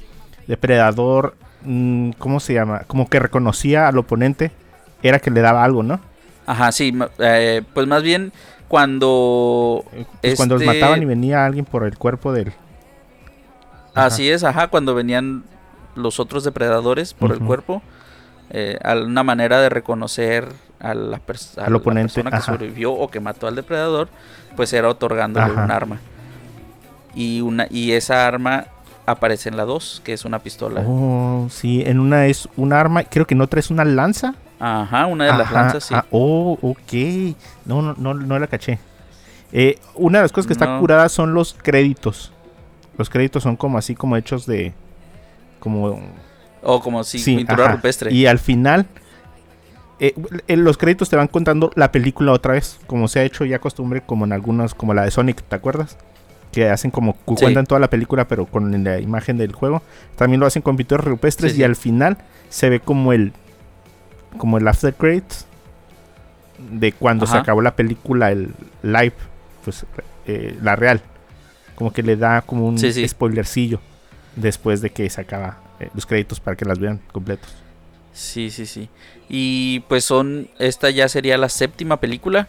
[0.47, 2.85] depredador, mm, ¿cómo se llama?
[2.87, 4.53] Como que reconocía al oponente,
[5.03, 6.01] era que le daba algo, ¿no?
[6.47, 8.33] Ajá, sí, eh, pues más bien
[8.67, 9.85] cuando...
[9.93, 12.49] Eh, pues Cuando los Este- mataban y venía alguien por el cuerpo del...
[13.95, 14.07] Ajá.
[14.07, 15.45] Así es, ajá, cuando venían
[15.97, 17.83] los otros depredadores por el cuerpo.
[18.51, 20.47] eh, a una manera de reconocer
[20.79, 22.53] a la, a Al la oponente, persona que ajá.
[22.53, 24.09] sobrevivió o que mató al depredador,
[24.55, 25.65] pues era otorgándole Ajá.
[25.65, 25.99] un arma.
[27.15, 28.67] Y, una, y esa arma
[29.07, 30.83] aparece en la 2, que es una pistola.
[30.87, 34.35] Oh, sí, en una es un arma, creo que en otra es una lanza.
[34.61, 35.95] Ajá, una de las lanzas, sí.
[35.95, 37.35] ah, oh, ok.
[37.65, 38.79] No, no, no, no la caché.
[39.53, 42.33] Eh, una de las cosas que está curada son los créditos.
[42.99, 44.73] Los créditos son como así, como hechos de...
[45.67, 46.01] Como...
[46.63, 47.73] O como si sí, pintura ajá.
[47.75, 48.13] rupestre.
[48.13, 48.87] Y al final...
[49.99, 50.15] eh,
[50.47, 52.79] en los créditos te van contando la película otra vez.
[52.87, 55.97] Como se ha hecho ya costumbre, como en algunas, como la de Sonic, ¿te acuerdas?
[56.53, 57.35] Que hacen como Sí.
[57.41, 59.83] cuentan toda la película, pero con la imagen del juego.
[60.15, 62.17] También lo hacen con pintores rupestres Sí, y al final
[62.49, 63.33] se ve como el
[64.39, 65.47] como el after credits
[66.71, 69.15] de cuando se acabó la película, el live,
[69.65, 69.85] pues
[70.27, 71.01] eh, la real.
[71.75, 73.81] Como que le da como un spoilercillo
[74.37, 77.51] después de que se acaba eh, los créditos para que las vean completos.
[78.13, 78.89] Sí, sí, sí.
[79.29, 82.49] Y pues son, esta ya sería la séptima película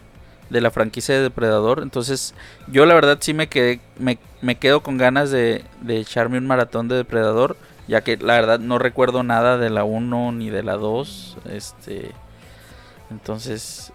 [0.50, 1.82] de la franquicia de Depredador.
[1.82, 2.34] Entonces
[2.68, 6.48] yo la verdad sí me, quedé, me, me quedo con ganas de, de echarme un
[6.48, 7.58] maratón de Depredador.
[7.88, 11.38] Ya que la verdad no recuerdo nada de la 1 ni de la 2.
[11.52, 12.12] Este,
[13.10, 13.92] entonces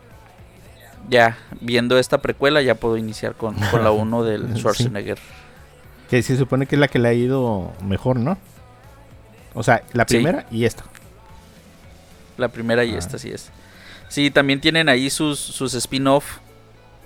[1.08, 4.90] ya viendo esta precuela ya puedo iniciar con, con la 1 del Sí.
[6.12, 8.36] Que se supone que es la que le ha ido mejor, ¿no?
[9.54, 10.16] O sea, la Sí.
[10.16, 10.84] primera y esta.
[12.36, 12.98] La primera y Ah.
[12.98, 13.50] esta sí es.
[14.08, 16.40] Sí, también tienen ahí sus, sus spin-off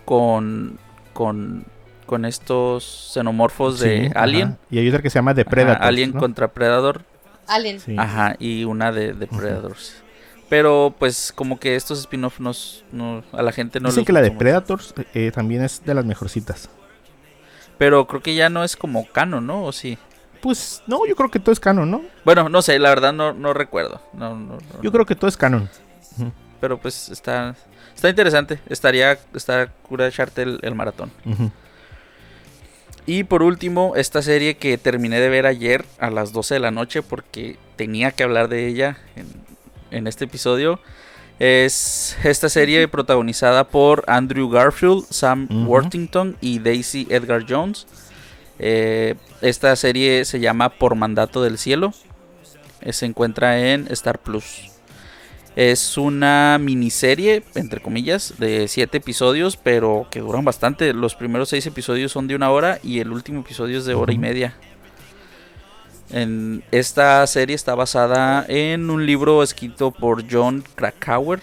[0.05, 0.79] con,
[1.13, 1.65] con,
[2.05, 4.49] con estos xenomorfos de Sí, Alien.
[4.49, 4.59] ajá.
[4.73, 5.85] Y hay otra que se llama Predator.
[5.87, 7.03] Alien contra Predator.
[7.47, 7.79] Alien.
[7.79, 7.95] Sí.
[7.97, 10.03] Ajá, y una de, de Predators.
[10.49, 14.13] Pero pues como que estos spin-off nos, no, a la gente no Dicen les que
[14.13, 14.33] la de.
[14.33, 16.69] Predators eh, también es de las mejorcitas.
[17.79, 19.65] Pero creo que ya no es como canon, ¿no?
[19.65, 19.99] ¿O sí?
[20.41, 22.03] Pues no, yo creo que todo es canon, ¿no?
[22.25, 24.01] Bueno, no sé, la verdad no, no recuerdo.
[24.13, 25.69] No, no, no, Yo creo que todo es canon.
[26.61, 27.55] Pero pues está,
[27.95, 28.61] está interesante.
[28.69, 31.11] Estaría, está cura echarte el, el maratón.
[33.07, 36.71] Y por último, esta serie que terminé de ver ayer a las 12 de la
[36.71, 39.27] noche porque tenía que hablar de ella en,
[39.91, 40.81] en este episodio.
[41.39, 45.69] Es esta serie protagonizada por Andrew Garfield, Sam.
[45.69, 47.87] Worthington y Daisy Edgar Jones.
[48.59, 51.93] Eh, esta serie se llama Por Mandato del Cielo.
[52.81, 54.71] Eh, se encuentra en Star Plus.
[55.57, 60.93] Es una miniserie, entre comillas, de siete episodios, pero que duran bastante.
[60.95, 64.13] Los primeros seis episodios son de una hora y el último episodio es de hora
[64.13, 64.55] y media.
[66.11, 71.41] En esta serie está basada en un libro escrito por John Krakauer,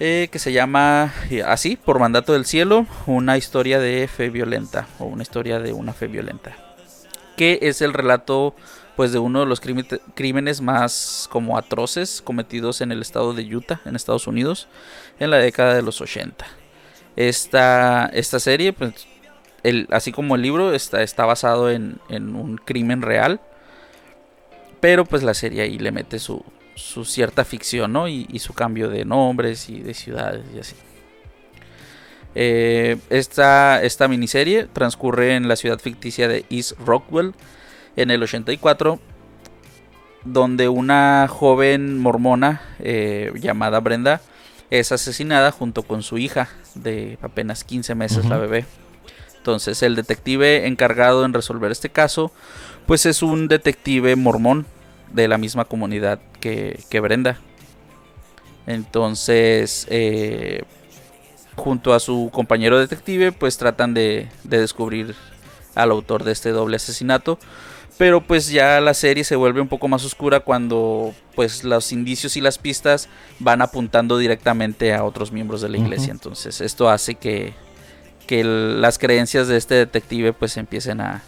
[0.00, 4.88] eh, que se llama eh, así, Por Mandato del Cielo, una historia de fe violenta,
[4.98, 6.56] o una historia de una fe violenta.
[7.36, 8.54] Que es el relato
[8.96, 13.80] pues de uno de los crímenes- más como atroces cometidos en el estado de Utah,
[13.84, 14.68] en Estados Unidos,
[15.18, 16.44] en la década de los 80.
[17.16, 19.06] Esta, esta serie, pues,
[19.62, 23.40] el, así como el libro, está, está basado en, en un crimen real,
[24.82, 28.08] pero pues la serie ahí le mete su, su cierta ficción, ¿no?
[28.08, 30.74] Y, y su cambio de nombres y de ciudades y así.
[32.34, 37.32] Eh, esta, esta miniserie transcurre en la ciudad ficticia de East Rockwell
[37.94, 38.98] en el 84,
[40.24, 44.20] donde una joven mormona eh, llamada Brenda
[44.70, 48.64] es asesinada junto con su hija de apenas 15 meses, la bebé.
[49.36, 52.32] Entonces el detective encargado en resolver este caso,
[52.86, 54.66] pues es un detective mormón
[55.12, 57.38] de la misma comunidad que, que Brenda.
[58.66, 60.62] Entonces, eh,
[61.56, 65.14] junto a su compañero detective, pues tratan de, de descubrir
[65.74, 67.38] al autor de este doble asesinato.
[67.98, 72.36] Pero pues ya la serie se vuelve un poco más oscura cuando pues los indicios
[72.36, 76.10] y las pistas van apuntando directamente a otros miembros de la iglesia.
[76.10, 77.52] Entonces esto hace que,
[78.26, 81.22] que el- las creencias de este detective pues empiecen a,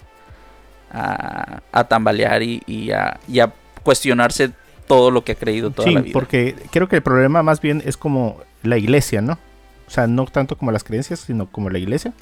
[0.95, 3.53] a, a tambalear y, y a, y a
[3.83, 4.51] cuestionarse
[4.87, 6.13] todo lo que ha creído toda Sí, la vida.
[6.13, 9.39] porque creo que el problema más bien es como la iglesia, ¿no?
[9.87, 12.13] O sea, no tanto como las creencias, sino como la iglesia.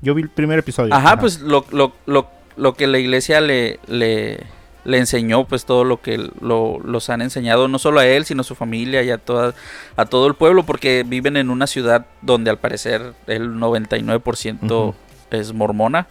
[0.00, 0.94] Yo vi el primer episodio.
[0.94, 4.40] Ajá, pues lo, lo, lo, lo que la iglesia le, le,
[4.84, 8.42] le enseñó, pues todo lo que lo, los han enseñado, no solo a él, sino
[8.42, 9.54] a su familia y a, toda,
[9.96, 14.94] a todo el pueblo, porque viven en una ciudad donde al parecer el 99% Ujú.
[15.30, 16.06] es mormona.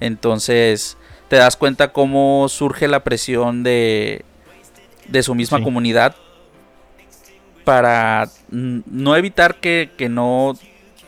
[0.00, 0.96] Entonces
[1.32, 4.22] te das cuenta cómo surge la presión de,
[5.08, 5.64] de su misma Sí.
[5.64, 6.14] comunidad
[7.64, 10.52] para no evitar que, que no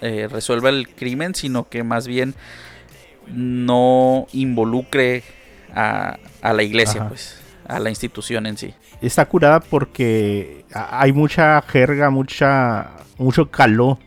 [0.01, 2.35] eh, resuelva el crimen, sino que más bien
[3.29, 5.25] no involucre
[5.75, 7.09] a, a la iglesia, Ajá.
[7.11, 8.73] pues, a la institución en sí.
[9.03, 13.99] Está curada porque hay mucha jerga, mucha mucho caló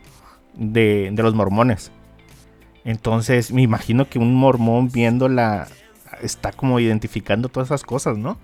[0.54, 1.92] de, de los mormones.
[2.84, 5.68] Entonces, me imagino que un mormón viéndola
[6.22, 8.38] está como identificando todas esas cosas, ¿no?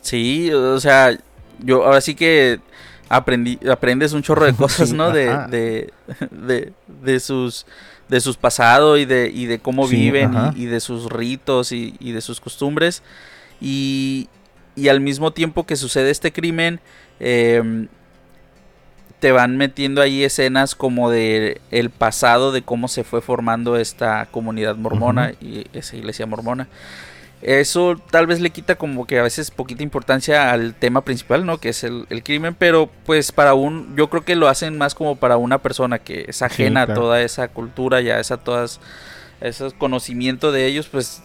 [0.00, 1.16] Sí, o sea,
[1.60, 2.60] yo ahora sí que
[3.08, 5.10] aprendí, aprendes un chorro de cosas, Sí, ¿no?
[5.10, 5.92] De, de,
[6.30, 7.66] de, de sus
[8.08, 11.72] de sus pasados y de, y de cómo Sí, viven y, y de sus ritos
[11.72, 13.02] y, y de sus costumbres.
[13.60, 14.28] Y,
[14.76, 16.80] y al mismo tiempo que sucede este crimen,
[17.18, 17.88] em,
[19.24, 24.26] te van metiendo ahí escenas como de el pasado de cómo se fue formando esta
[24.26, 26.68] comunidad mormona y esa iglesia mormona.
[27.40, 31.56] Eso tal vez le quita como que a veces poquita importancia al tema principal, ¿no?
[31.56, 34.94] Que es el, el crimen, pero pues para un, yo creo que lo hacen más
[34.94, 36.92] como para una persona que es ajena claro.
[36.92, 38.78] a toda esa cultura y a esa todas,
[39.40, 41.22] ese conocimiento de ellos, pues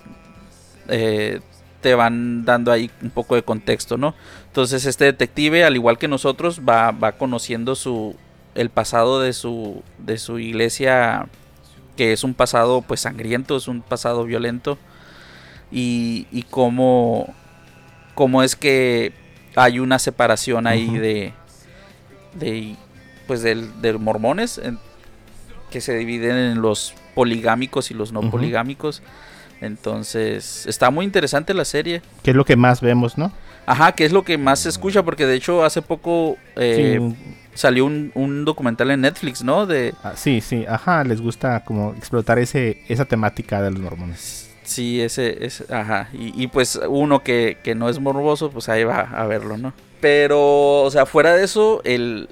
[0.87, 1.41] eh,
[1.81, 4.13] te van dando ahí un poco de contexto, ¿no?
[4.47, 8.15] Entonces este detective, al igual que nosotros, va, va conociendo su
[8.55, 11.27] el pasado de su de su iglesia,
[11.95, 14.77] que es un pasado pues sangriento, es un pasado violento
[15.71, 17.33] y, y cómo,
[18.15, 19.13] cómo es que
[19.55, 21.33] hay una separación ahí de,
[22.33, 22.75] de
[23.27, 24.79] pues del, de mormones, en-
[25.69, 29.03] que se dividen en los poligámicos y los no poligámicos.
[29.61, 32.01] Entonces, está muy interesante la serie.
[32.23, 33.31] Que es lo que más vemos, ¿no?
[33.65, 37.35] Ajá, que es lo que más se escucha, porque de hecho hace poco eh, sí,
[37.53, 39.65] salió un, un documental en Netflix, ¿no?
[39.65, 44.49] De, ah, sí, sí, ajá, les gusta como explotar ese, esa temática de los mormones.
[44.63, 46.09] Sí, ese, ese ajá.
[46.13, 49.73] Y, y, pues uno que, que no es morboso, pues ahí va a verlo, ¿no?
[49.99, 52.29] Pero, o sea, fuera de eso, el,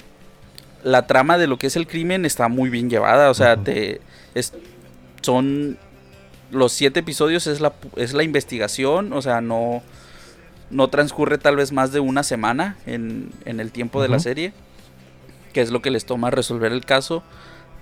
[0.84, 3.30] la trama de lo que es el crimen está muy bien llevada.
[3.30, 4.02] O sea, te,
[4.36, 4.54] es,
[5.22, 5.78] son
[6.51, 9.81] los siete episodios es la, es la investigación, o sea, no,
[10.69, 14.53] no transcurre tal vez más de una semana en, en el tiempo de la serie,
[15.53, 17.23] que es lo que les toma resolver el caso,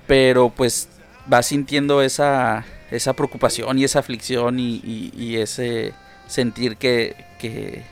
[0.07, 0.89] pero pues
[1.31, 5.93] va sintiendo esa, esa preocupación y esa aflicción y, y- y ese
[6.27, 7.83] sentir que, que,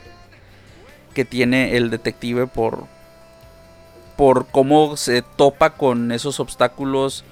[1.14, 2.86] que tiene el detective por,
[4.16, 7.24] por cómo se topa con esos obstáculos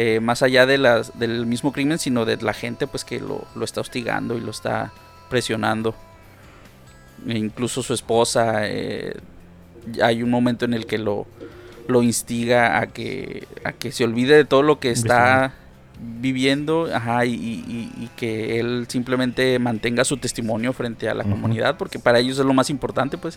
[0.00, 3.44] eh, más allá de las, del mismo crimen, sino de la gente pues que lo,
[3.56, 4.92] lo está hostigando y lo está
[5.28, 5.94] presionando.
[7.26, 9.16] E incluso su esposa, eh,
[10.02, 11.26] hay un momento en el que lo,
[11.88, 15.52] lo instiga a que, a que se olvide de todo lo que está
[16.00, 21.76] viviendo ajá, y, y- y que él simplemente mantenga su testimonio frente a la comunidad,
[21.76, 23.36] porque para ellos es lo más importante, pues,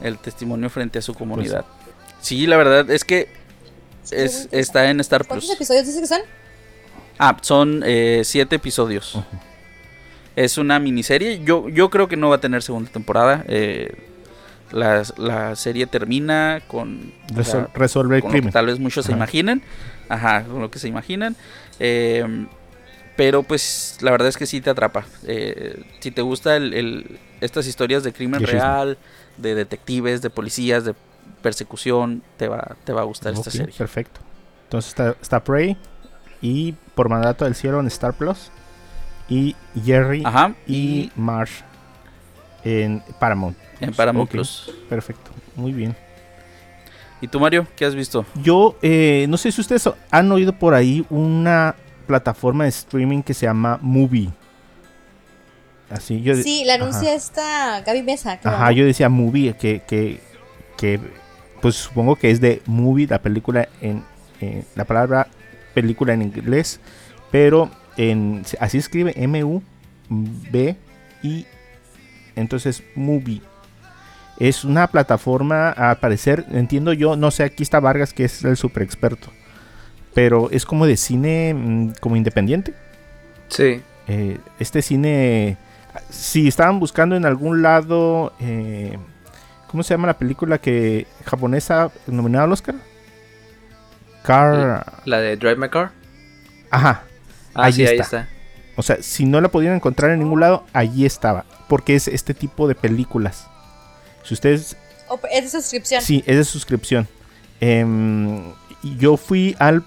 [0.00, 1.66] el testimonio frente a su comunidad.
[2.22, 3.28] sí, la verdad es que
[4.12, 5.56] es, está en Star ¿Cuántos Plus.
[5.56, 6.20] episodios dice que son?
[7.18, 9.18] Ah, son eh, siete episodios.
[10.36, 11.42] Es una miniserie.
[11.44, 13.44] Yo, yo creo que no va a tener segunda temporada.
[13.48, 13.92] eh,
[14.70, 18.52] la, la serie termina con, Resol- resolver el con lo que crimen.
[18.52, 19.62] tal vez muchos se imaginen.
[20.08, 21.34] Ajá, con lo que se imaginan.
[21.80, 22.46] Eh,
[23.16, 25.06] pero pues la verdad es que sí te atrapa.
[25.26, 28.96] Eh, si te gusta el, el- estas historias de crimen real,
[29.38, 30.94] de detectives, de policías, de
[31.42, 33.74] persecución, te va, te va a gustar esta serie.
[33.76, 34.20] Perfecto.
[34.64, 35.76] Entonces está, está Prey
[36.40, 38.50] y por mandato del cielo en Star Plus
[39.28, 41.62] y Jerry Ajá, y y Marsh
[42.64, 43.56] en Paramount.
[43.80, 44.72] en Paramount Plus.
[44.88, 45.96] Perfecto, muy bien.
[47.20, 47.66] ¿Y tú, Mario?
[47.74, 48.24] ¿Qué has visto?
[48.36, 51.74] Yo eh, no sé si ustedes han oído por ahí una
[52.06, 54.30] plataforma de streaming que se llama Movie.
[55.90, 58.38] Así yo Sí, la anuncia esta Gaby Mesa.
[58.44, 60.20] Ajá, yo decía movie, que, que,
[60.76, 61.00] que,
[61.60, 64.04] pues supongo que es de movie, la película en,
[64.40, 65.28] eh, la palabra
[65.74, 66.80] película en inglés,
[67.30, 70.76] pero en, así escribe M-U-B
[71.22, 71.46] y
[72.36, 73.42] entonces movie.
[74.38, 78.56] Es una plataforma, al parecer, entiendo yo, no sé, aquí está Vargas que es el
[78.56, 79.30] super experto,
[80.14, 82.74] pero es como de cine mm, como independiente
[83.48, 83.82] Sí.
[84.06, 85.56] eh, este cine,
[86.10, 88.96] si estaban buscando en algún lado, eh,
[89.70, 92.74] ¿cómo se llama la película que japonesa nominada al Oscar?
[94.22, 95.90] Car, La de Drive My Car.
[96.70, 97.02] ajá.
[97.54, 98.28] Ah, Ahí sí, ahí está.
[98.76, 102.34] O sea, si no la podían encontrar en ningún lado, allí estaba, porque es este
[102.34, 103.48] tipo de películas.
[104.22, 104.76] Si ustedes
[105.32, 106.02] es de suscripción.
[106.02, 107.08] Sí, es de suscripción.
[107.60, 108.52] Em,
[108.98, 109.82] yo fui al,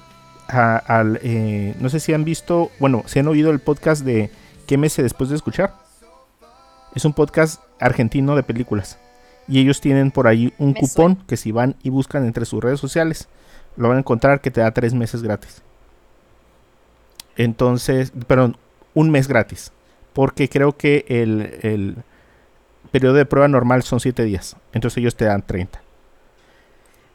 [0.50, 4.30] a- al eh, no sé si han visto, bueno, si han oído el podcast de
[4.68, 5.74] ¿Qué meses después de escuchar?
[6.96, 8.98] Es un podcast argentino de películas.
[9.52, 12.64] Y ellos tienen por ahí un Me cupón que si van y buscan entre sus
[12.64, 13.28] redes sociales,
[13.76, 15.62] lo van a encontrar que te da tres meses gratis.
[17.36, 18.56] Entonces, perdón,
[18.94, 19.74] un mes gratis.
[20.14, 21.98] Porque creo que el, el
[22.94, 24.56] periodo de prueba normal son 7 días.
[24.72, 25.82] Entonces ellos te dan 30.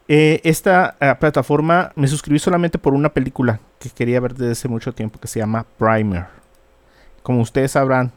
[0.07, 4.67] Eh, esta eh, plataforma me suscribí solamente por una película que quería ver desde hace
[4.67, 6.27] mucho tiempo que se llama Primer.
[7.23, 8.11] Como ustedes sabrán,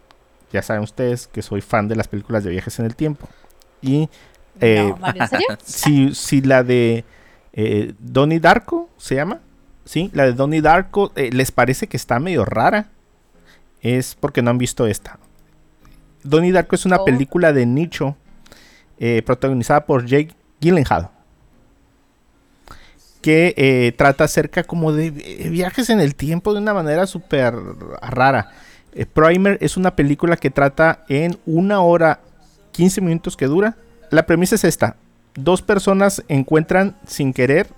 [0.52, 3.26] ya saben ustedes que soy fan de las películas de viajes en el tiempo.
[3.82, 4.08] Y
[4.60, 5.46] eh, No, Mario, ¿en serio?
[5.64, 7.04] si, si la de
[7.52, 9.40] eh, Donnie Darko se llama,
[9.84, 12.90] sí, la de Donnie Darko eh, les parece que está medio rara,
[13.82, 15.18] es porque no han visto esta.
[16.22, 17.04] Donnie Darko es una Oh.
[17.04, 18.16] película de nicho
[18.98, 21.08] eh, protagonizada por Jake Gyllenhaal
[23.22, 27.54] que eh, trata acerca como de viajes en el tiempo de una manera súper
[28.00, 28.50] rara.
[28.94, 32.20] Eh, Primer es una película que trata en una hora
[32.72, 33.76] 15 minutos que dura.
[34.10, 34.96] La premisa es esta.
[35.34, 37.68] Dos personas encuentran sin querer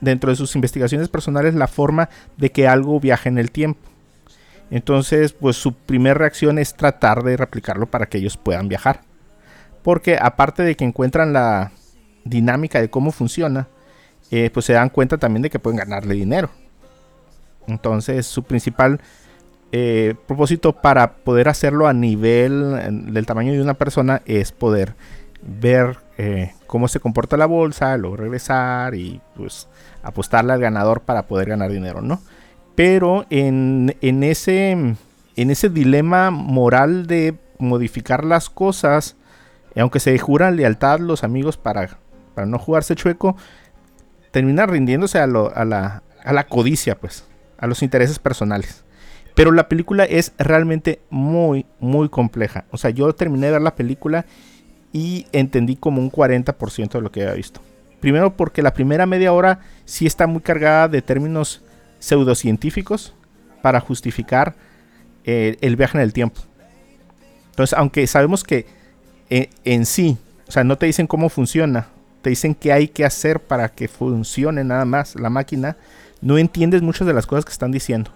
[0.00, 3.80] dentro de sus investigaciones personales la forma de que algo viaje en el tiempo.
[4.70, 9.00] Entonces, pues su primera reacción es tratar de replicarlo para que ellos puedan viajar.
[9.82, 11.72] Porque aparte de que encuentran la
[12.24, 13.68] dinámica de cómo funciona,
[14.30, 16.50] eh, pues se dan cuenta también de que pueden ganarle dinero.
[17.66, 19.00] Entonces, su principal
[19.72, 24.94] eh, propósito para poder hacerlo a nivel del tamaño de una persona es poder
[25.40, 29.68] ver eh, cómo se comporta la bolsa, luego regresar y pues
[30.02, 32.20] apostarle al ganador para poder ganar dinero, ¿no?
[32.74, 34.96] Pero en, en, ese, en
[35.36, 39.16] ese dilema moral de modificar las cosas,
[39.76, 41.98] aunque se juran lealtad los amigos para,
[42.34, 43.36] para no jugarse chueco,
[44.30, 47.24] termina rindiéndose a, lo- a la, a la codicia, pues,
[47.58, 48.84] a los intereses personales.
[49.34, 52.64] Pero la película es realmente muy, muy compleja.
[52.70, 54.26] O sea, yo terminé de ver la película
[54.92, 57.60] y entendí como un 40% de lo que había visto.
[58.00, 61.62] Primero porque la primera media hora sí está muy cargada de términos
[61.98, 63.14] pseudocientíficos
[63.62, 64.54] para justificar
[65.24, 66.40] eh, el viaje en el tiempo.
[67.50, 68.66] Entonces, aunque sabemos que
[69.30, 70.18] eh, en sí,
[70.48, 71.88] o sea, no te dicen cómo funciona,
[72.22, 75.76] te dicen qué hay que hacer para que funcione nada más la máquina,
[76.20, 78.10] no entiendes muchas de las cosas que están diciendo.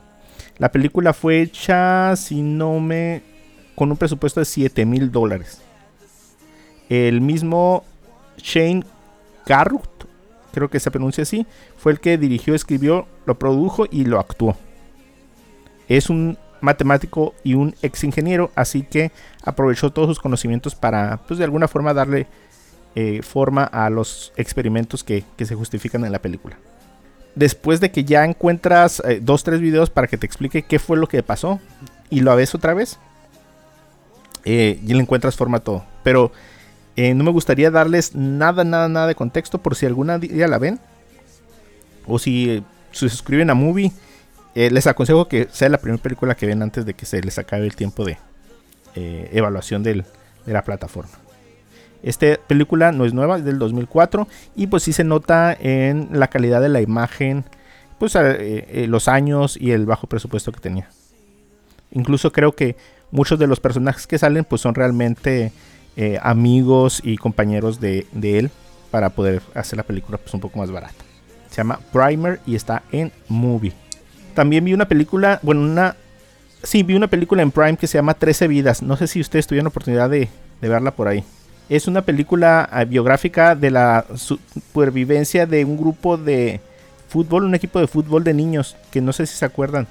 [0.59, 3.23] La película fue hecha, si no me...
[3.75, 5.61] con un presupuesto de 7 mil dólares.
[6.89, 7.85] El mismo
[8.39, 8.85] Shane
[9.45, 10.05] Carruth,
[10.53, 14.57] creo que se pronuncia así, fue el que dirigió, escribió, lo produjo y lo actuó.
[15.89, 19.13] Es un matemático y un ex ingeniero, así que
[19.43, 22.27] aprovechó todos sus conocimientos para, pues de alguna forma, darle
[22.95, 26.57] eh, forma a los experimentos que, que se justifican en la película
[27.37, 30.97] después de que ya encuentras eh, dos, tres videos para que te explique qué fue
[30.97, 31.61] lo que pasó
[32.11, 32.99] y lo ves otra vez,
[34.45, 35.85] eh, y le encuentras forma a todo.
[36.03, 36.33] Pero
[36.97, 40.59] eh, no me gustaría darles nada, nada, nada de contexto por si alguna día la
[40.59, 40.81] ven.
[42.07, 43.93] O si se suscriben a Movie,
[44.55, 47.39] eh, les aconsejo que sea la primera película que ven antes de que se les
[47.39, 48.17] acabe el tiempo de
[48.95, 50.05] eh, evaluación del-
[50.47, 51.11] de la plataforma.
[52.07, 56.29] Esta película no es nueva, es del 2004 y pues sí se nota en la
[56.29, 57.45] calidad de la imagen,
[57.99, 58.21] pues eh,
[58.69, 60.89] eh, los años y el bajo presupuesto que tenía.
[61.91, 62.77] Incluso creo que
[63.11, 65.51] muchos de los personajes que salen pues son realmente
[65.97, 68.51] eh, amigos y compañeros de, de él
[68.93, 70.95] para poder hacer la película pues un poco más barata.
[71.51, 73.73] Se llama Primer y está en Movie.
[74.35, 75.97] También vi una película, bueno, una...
[76.63, 78.81] Sí, vi una película en Prime que se llama 13 vidas.
[78.81, 80.29] No sé si ustedes tuvieron oportunidad de,
[80.61, 81.25] de verla por ahí.
[81.69, 86.61] Es una película eh, biográfica de la supervivencia de un grupo de
[87.09, 89.87] fútbol, un equipo de fútbol de niños, que no sé si se acuerdan,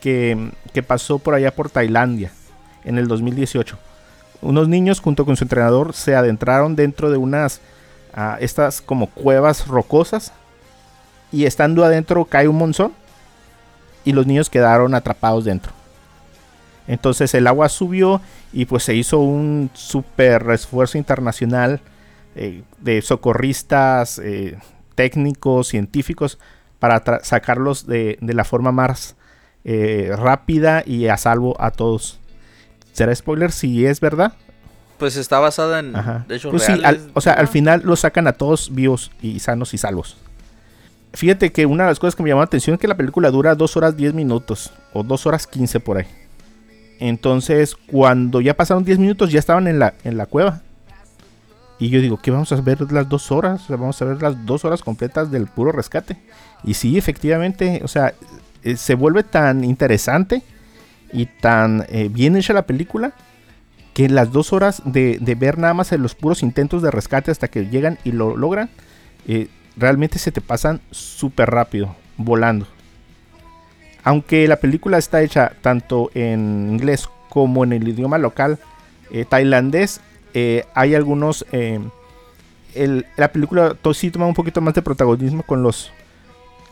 [0.00, 2.32] que, que pasó por allá por Tailandia
[2.84, 3.76] en el 2018.
[4.42, 7.60] Unos niños junto con su entrenador se adentraron dentro de unas,
[8.14, 10.32] ah, estas como cuevas rocosas
[11.30, 12.92] y estando adentro cae un monzón
[14.04, 15.72] y los niños quedaron atrapados dentro.
[16.90, 18.20] Entonces el agua subió
[18.52, 21.80] y pues se hizo un super esfuerzo internacional
[22.34, 24.58] eh, de socorristas, eh,
[24.96, 26.38] técnicos, científicos
[26.80, 29.14] para sacarlos de, de la forma más
[29.64, 32.18] eh, rápida y a salvo a todos.
[32.92, 34.32] ¿Será spoiler si es verdad?
[34.98, 36.26] Pues está basada en Ajá.
[36.28, 37.02] hechos Pues sí, reales.
[37.04, 40.16] al- o sea, al final los sacan a todos vivos y sanos y salvos.
[41.12, 43.30] Fíjate que una de las cosas que me llamó la atención es que la película
[43.30, 46.06] dura 2 horas 10 minutos o 2 horas 15 por ahí.
[47.00, 50.60] Entonces, cuando ya pasaron 10 minutos, ya estaban en la, en la cueva.
[51.78, 53.66] Y yo digo, ¿qué vamos a ver las dos horas?
[53.68, 56.18] Vamos a ver las dos horas completas del puro rescate.
[56.62, 58.12] Y sí, efectivamente, o sea,
[58.62, 60.42] eh, se vuelve tan interesante
[61.10, 63.12] y tan eh, bien hecha la película
[63.94, 67.30] que las dos horas de, de ver nada más en los puros intentos de rescate
[67.30, 68.68] hasta que llegan y lo logran,
[69.26, 72.66] eh, realmente se te pasan súper rápido, volando.
[74.02, 78.58] Aunque la película está hecha tanto en inglés como en el idioma local
[79.10, 80.00] eh, tailandés,
[80.34, 81.44] eh, hay algunos...
[81.52, 81.80] eh,
[83.16, 85.90] la película sí toma un poquito más de protagonismo con los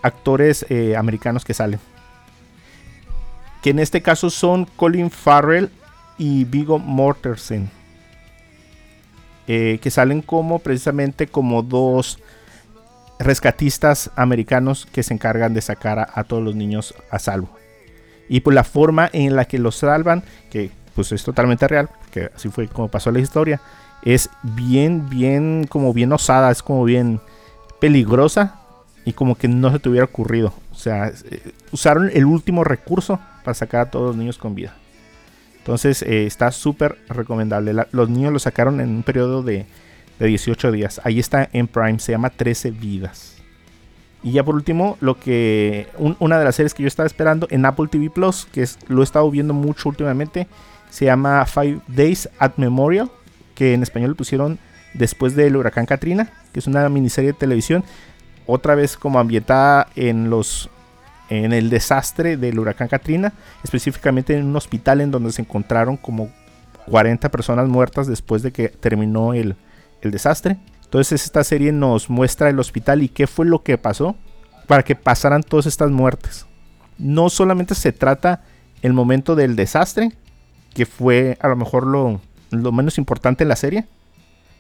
[0.00, 0.64] actores
[0.96, 1.80] americanos que salen.
[3.62, 5.70] Que en este caso son Colin Farrell
[6.16, 7.68] y Vigo Mortensen.
[9.44, 12.20] que salen como precisamente como dos
[13.18, 17.50] rescatistas americanos que se encargan de sacar a, todos los niños a salvo.
[18.28, 22.30] Y por la forma en la que los salvan, que pues es totalmente real, que
[22.34, 23.60] así fue como pasó la historia,
[24.02, 27.20] es bien, bien, como bien osada, es como bien
[27.80, 28.60] peligrosa
[29.04, 30.52] y como que no se te hubiera ocurrido.
[30.72, 34.74] O sea, eh, usaron el último recurso para sacar a todos los niños con vida.
[35.58, 37.74] Entonces eh, está súper recomendable.
[37.92, 39.66] Los niños lo sacaron en un periodo de,
[40.18, 41.00] de 18 días.
[41.04, 43.36] Ahí está en Prime, se llama 13 vidas.
[44.22, 47.46] Y ya por último, lo que un- una de las series que yo estaba esperando
[47.50, 50.48] en Apple TV Plus, que es, lo he estado viendo mucho últimamente,
[50.90, 53.10] se llama Five Days at Memorial,
[53.54, 54.58] que en español le pusieron
[54.94, 57.84] después del huracán Katrina, que es una miniserie de televisión,
[58.46, 60.70] otra vez como ambientada en los
[61.30, 66.30] en el desastre del huracán Katrina, específicamente en un hospital en donde se encontraron como
[66.86, 69.54] 40 personas muertas después de que terminó el,
[70.02, 70.58] el desastre.
[70.84, 74.16] Entonces esta serie nos muestra el hospital y qué fue lo que pasó
[74.66, 76.46] para que pasaran todas estas muertes.
[76.98, 78.42] No solamente se trata
[78.82, 80.12] el momento del desastre,
[80.74, 82.20] que fue a lo mejor lo,
[82.50, 83.86] lo menos importante en la serie,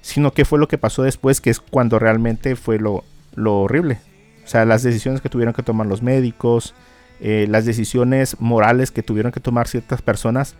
[0.00, 3.98] sino qué fue lo que pasó después, que es cuando realmente fue lo, lo horrible.
[4.44, 6.74] O sea, las decisiones que tuvieron que tomar los médicos,
[7.20, 10.54] eh, las decisiones morales que tuvieron que tomar ciertas personas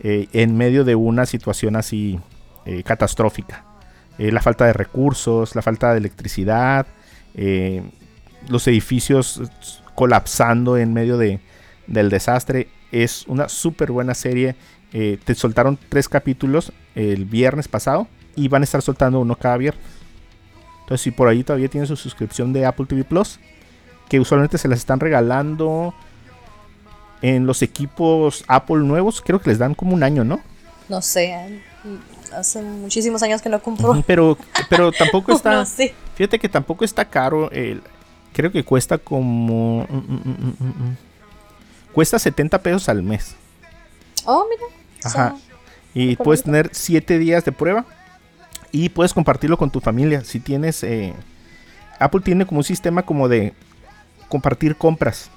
[0.00, 2.20] eh, en medio de una situación así
[2.66, 3.64] eh, catastrófica.
[4.18, 6.86] La falta de recursos, la falta de electricidad,
[8.48, 9.42] los edificios
[9.94, 11.40] colapsando en medio de,
[11.86, 12.68] del desastre.
[12.90, 14.54] Es una súper buena serie.
[14.90, 18.06] te soltaron tres capítulos el viernes pasado
[18.36, 19.84] y van a estar soltando uno cada viernes.
[20.82, 23.38] Entonces, si por ahí todavía tienen su suscripción de Apple TV Plus,
[24.08, 25.94] que usualmente se las están regalando
[27.22, 30.40] en los equipos Apple nuevos, creo que les dan como un año, ¿no?
[30.88, 31.62] No sé,
[32.36, 34.02] hace muchísimos años que no compro.
[34.06, 35.64] Pero, pero tampoco está.
[35.66, 37.50] Fíjate que tampoco está caro.
[37.50, 37.82] El,
[38.32, 39.86] creo que cuesta como.
[39.88, 40.96] mm, mm, mm.
[41.92, 43.34] Cuesta 70 pesos al mes.
[44.24, 44.62] Oh, mira.
[45.04, 45.36] Ajá.
[45.94, 47.84] Y puedes tener 7 días de prueba.
[48.70, 50.24] Y puedes compartirlo con tu familia.
[50.24, 50.82] Si tienes.
[50.82, 51.12] eh,
[51.98, 53.52] Apple tiene como un sistema como de
[54.28, 55.30] compartir compras.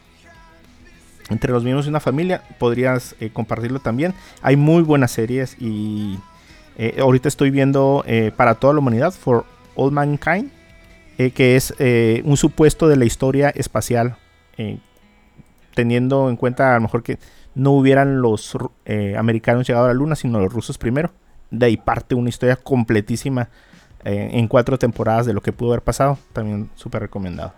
[1.29, 2.43] Entre los miembros de una familia.
[2.59, 4.13] Podrías eh, compartirlo también.
[4.41, 5.57] Hay muy buenas series.
[5.59, 6.17] Y
[6.77, 9.11] eh, ahorita estoy viendo eh, para toda la humanidad.
[9.11, 9.45] For
[9.75, 10.51] All Mankind.
[11.17, 14.17] eh, que es eh, un supuesto de la historia espacial.
[14.57, 14.77] eh,
[15.73, 17.19] teniendo en cuenta a lo mejor que
[17.53, 18.57] no hubieran los
[19.17, 21.11] americanos llegado a la luna, sino los rusos primero.
[21.51, 23.49] De ahí parte una historia completísima
[24.05, 26.17] en cuatro temporadas de lo que pudo haber pasado.
[26.31, 27.53] También súper recomendado.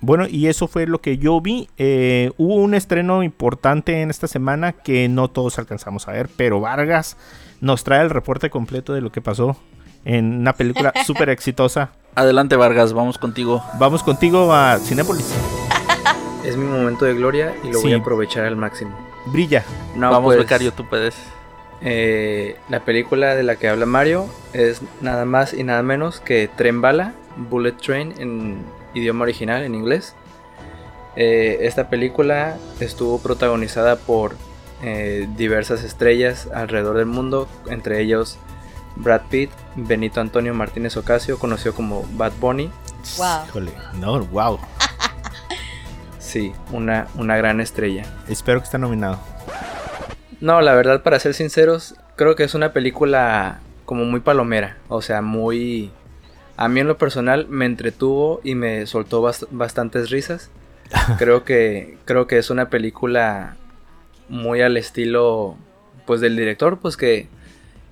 [0.00, 1.68] Bueno, y eso fue lo que yo vi.
[1.76, 6.60] Eh, hubo un estreno importante en esta semana que no todos alcanzamos a ver, pero
[6.60, 7.16] Vargas
[7.60, 9.56] nos trae el reporte completo de lo que pasó
[10.04, 11.90] en una película súper exitosa.
[12.14, 13.62] Adelante, Vargas, vamos contigo.
[13.78, 15.34] Vamos contigo a Cinépolis.
[16.44, 18.96] Es mi momento de gloria y lo voy a aprovechar al máximo.
[19.26, 19.64] Brilla.
[19.96, 21.14] No, vamos, pues, becario, tú puedes.
[21.82, 26.48] eh, la película de la que habla Mario es nada más y nada menos que
[26.56, 28.58] Tren Bala, Bullet Train en
[28.94, 30.14] idioma original, en inglés.
[31.16, 34.36] Eh, esta película estuvo protagonizada por
[34.82, 38.38] eh, diversas estrellas alrededor del mundo, entre ellos
[38.96, 42.70] Brad Pitt, Benito Antonio Martínez Ocasio, conocido como Bad Bunny.
[43.16, 43.46] Wow.
[43.48, 44.58] Híjole, no, wow.
[46.18, 48.04] Sí, una, una gran estrella.
[48.28, 49.18] Espero que esté nominado.
[50.40, 54.76] No, la verdad, para ser sinceros, creo que es una película como muy palomera.
[54.88, 55.90] O sea, muy...
[56.58, 60.50] A mí en lo personal me entretuvo y me soltó bast- bastantes risas.
[61.18, 63.56] Creo que, creo que es una película
[64.28, 65.56] muy al estilo
[66.06, 67.28] pues del director, pues que,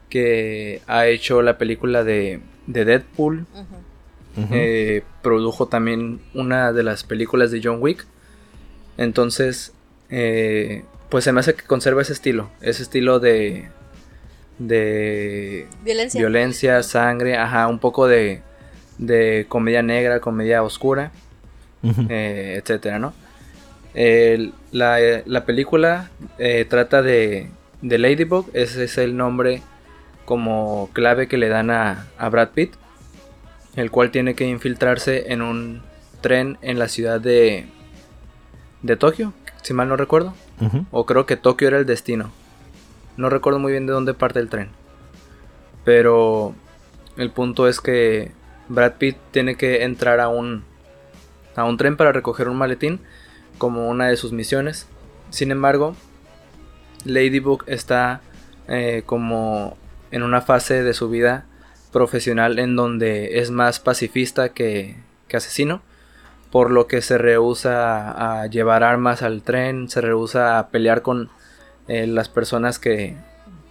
[0.08, 3.46] que ha hecho la película de, de Deadpool.
[4.50, 8.04] Eh, produjo también una de las películas de John Wick.
[8.98, 9.72] Entonces,
[10.10, 12.50] eh, pues se me hace que conserva ese estilo.
[12.62, 13.68] Ese estilo de.
[14.58, 15.66] de.
[15.84, 16.18] Violencia.
[16.20, 18.42] violencia, sangre, ajá, un poco de.
[18.98, 21.12] De comedia negra, comedia oscura,
[22.08, 23.14] eh, etcétera, ¿no?
[24.72, 27.48] La, la película eh, trata de,
[27.82, 29.62] de Ladybug, ese es el nombre
[30.24, 32.74] como clave que le dan a, a Brad Pitt,
[33.76, 35.82] el cual tiene que infiltrarse en un
[36.20, 37.66] tren en la ciudad de,
[38.82, 39.32] de Tokio,
[39.62, 40.34] si mal no recuerdo,
[40.90, 42.32] o creo que Tokio era el destino.
[43.16, 44.68] No recuerdo muy bien de dónde parte el tren.
[45.84, 46.54] Pero
[47.16, 48.32] el punto es que
[48.68, 50.64] Brad Pitt tiene que entrar a un
[51.56, 53.00] a un tren para recoger un maletín
[53.58, 54.86] como una de sus misiones.
[55.30, 55.96] Sin embargo,
[57.04, 58.20] Ladybug está
[58.68, 59.76] eh, como
[60.10, 61.46] en una fase de su vida
[61.92, 64.96] profesional en donde es más pacifista que,
[65.28, 65.82] que asesino,
[66.50, 71.30] por lo que se rehúsa a llevar armas al tren, se rehúsa a pelear con
[71.88, 73.16] eh, las personas que,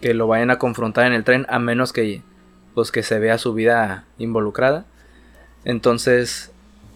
[0.01, 2.21] que lo vayan a confrontar en el tren, a menos que,
[2.75, 4.85] pues, que se vea su vida involucrada.
[5.63, 6.51] Entonces,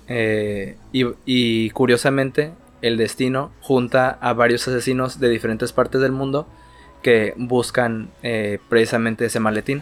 [0.08, 2.52] eh, y, curiosamente,
[2.82, 6.48] el destino junta a varios asesinos de diferentes partes del mundo
[7.02, 9.82] que buscan eh, precisamente ese maletín.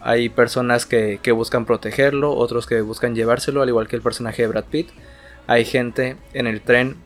[0.00, 4.42] Hay personas que, que buscan protegerlo, otros que buscan llevárselo, al igual que el personaje
[4.42, 4.88] de Brad Pitt.
[5.46, 6.96] Hay gente en el tren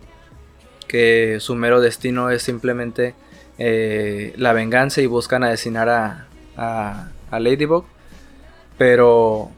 [0.86, 3.14] que su mero destino es simplemente
[3.58, 7.84] eh, la venganza y buscan asesinar a, a Ladybug.
[8.78, 9.50] Pero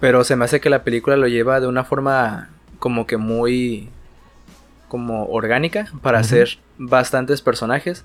[0.00, 3.90] pero se me hace que la película lo lleva de una forma como que muy
[4.88, 8.04] como orgánica para hacer bastantes personajes.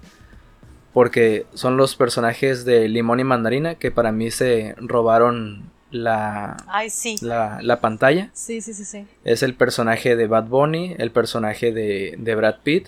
[0.94, 6.90] porque son los personajes de Limón y Mandarina que para mí se robaron la, Ay,
[6.90, 7.18] sí.
[7.22, 8.30] la, la pantalla.
[8.34, 9.06] Sí, sí, sí, sí.
[9.24, 12.88] Es el personaje de Bad Bunny, el personaje de, de Brad Pitt.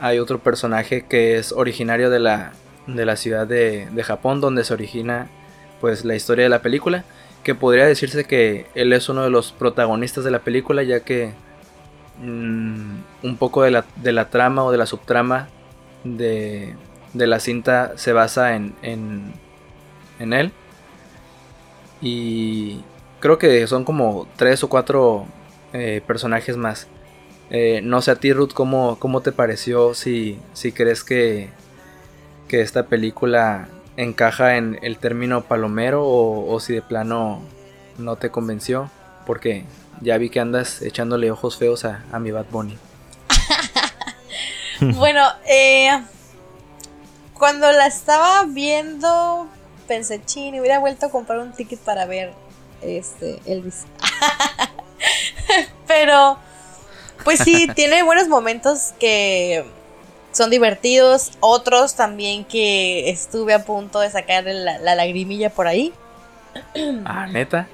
[0.00, 2.52] Hay otro personaje que es originario de la,
[2.86, 5.28] de la ciudad de, de Japón, donde se origina
[5.82, 7.04] pues la historia de la película.
[7.42, 11.32] Que podría decirse que él es uno de los protagonistas de la película, ya que
[12.22, 15.48] mm, un poco de la, de la trama o de la subtrama
[16.04, 16.76] de,
[17.14, 19.32] de la cinta se basa en, en,
[20.20, 20.52] en él.
[22.00, 22.82] Y
[23.18, 25.26] creo que son como tres o cuatro
[25.72, 26.86] eh, personajes más.
[27.50, 29.94] Eh, no sé a ti, Ruth, ¿cómo, cómo te pareció?
[29.94, 31.50] Si, si crees que,
[32.46, 37.40] que esta película encaja en el término palomero o, o si de plano
[37.98, 38.90] no te convenció.
[39.26, 39.64] Porque
[40.00, 42.78] ya vi que andas echándole ojos feos a, a mi Bad Bunny.
[44.96, 45.90] Bueno, eh,
[47.34, 49.46] cuando la estaba viendo,
[49.86, 52.32] pensé, chin, hubiera vuelto a comprar un ticket para ver
[52.80, 53.84] este Elvis.
[55.86, 56.36] Pero,
[57.22, 59.64] pues sí, tiene buenos momentos que
[60.32, 65.92] son divertidos, otros también que estuve a punto de sacar la, la lagrimilla por ahí.
[67.04, 67.66] Ah, neta.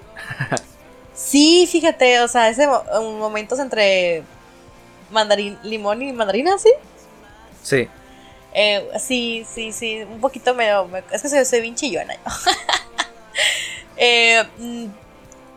[1.14, 2.84] Sí, fíjate, o sea, ese mo-
[3.18, 4.22] momentos entre
[5.10, 6.70] mandarín, limón y mandarina, ¿sí?
[7.62, 7.88] Sí.
[8.54, 10.66] Eh, sí, sí, sí, un poquito me...
[10.86, 12.20] me- es que soy, soy bien chillona yo.
[14.00, 14.86] Eh, mm,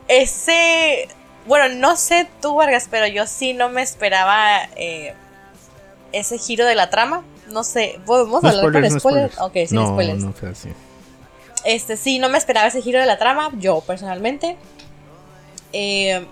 [0.08, 1.08] ese...
[1.46, 5.14] Bueno, no sé tú, Vargas, pero yo sí no me esperaba eh,
[6.12, 7.24] ese giro de la trama.
[7.50, 9.34] No sé, ¿podemos No hablar con spoilers, no spoilers?
[9.34, 9.40] spoilers.
[9.40, 10.20] Ok, sin no, spoilers.
[10.20, 10.70] no así.
[11.64, 14.58] Este, sí, no me esperaba ese giro de la trama, yo personalmente.
[15.74, 16.26] Eh,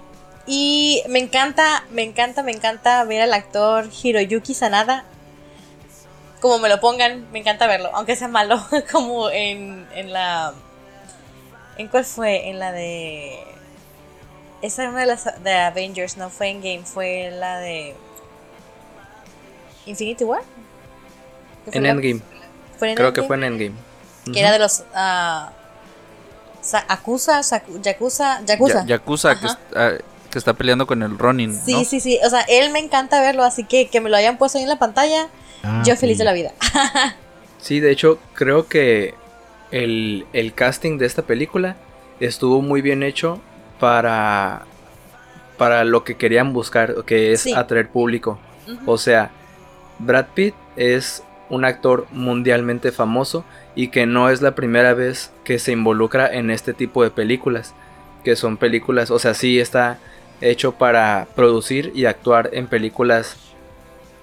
[0.48, 5.06] y me encanta, me encanta, me encanta ver al actor Hiroyuki Sanada.
[6.42, 8.60] Como me lo pongan, me encanta verlo, aunque sea malo,
[8.92, 10.54] como en, en la...
[11.78, 12.50] ¿En cuál fue?
[12.50, 13.38] En la de...
[14.62, 17.96] Esa es una de las de Avengers, no fue en Game, fue la de...
[19.86, 20.42] Infinity War.
[21.66, 22.22] ¿Qué fue En Endgame.
[22.78, 23.76] fue en Creo que fue en Endgame.
[24.32, 24.84] que era de los
[26.62, 28.82] Sa- Akusa, Saku- Yakuza, Yakuza.
[28.82, 29.92] Ya- Yakuza, que, ah,
[30.30, 31.54] que está peleando con el Ronin.
[31.56, 31.84] Sí, ¿no?
[31.86, 32.20] sí, sí.
[32.26, 34.70] O sea, él me encanta verlo, así que que me lo hayan puesto ahí en
[34.70, 35.30] la pantalla,
[35.64, 36.20] Ah, yo feliz sí.
[36.20, 36.52] de la vida.
[37.62, 39.16] Sí, de hecho, creo que
[39.72, 41.76] el, el casting de esta película
[42.22, 43.42] estuvo muy bien hecho
[43.82, 44.62] para,
[45.58, 47.54] para lo que querían buscar, que es Sí.
[47.54, 48.40] atraer público.
[48.86, 49.32] O sea,
[50.00, 53.44] Brad Pitt es un actor mundialmente famoso
[53.76, 57.74] y que no es la primera vez que se involucra en este tipo de películas,
[58.24, 59.98] que son películas, o sea, sí está
[60.42, 63.38] hecho para producir y actuar en películas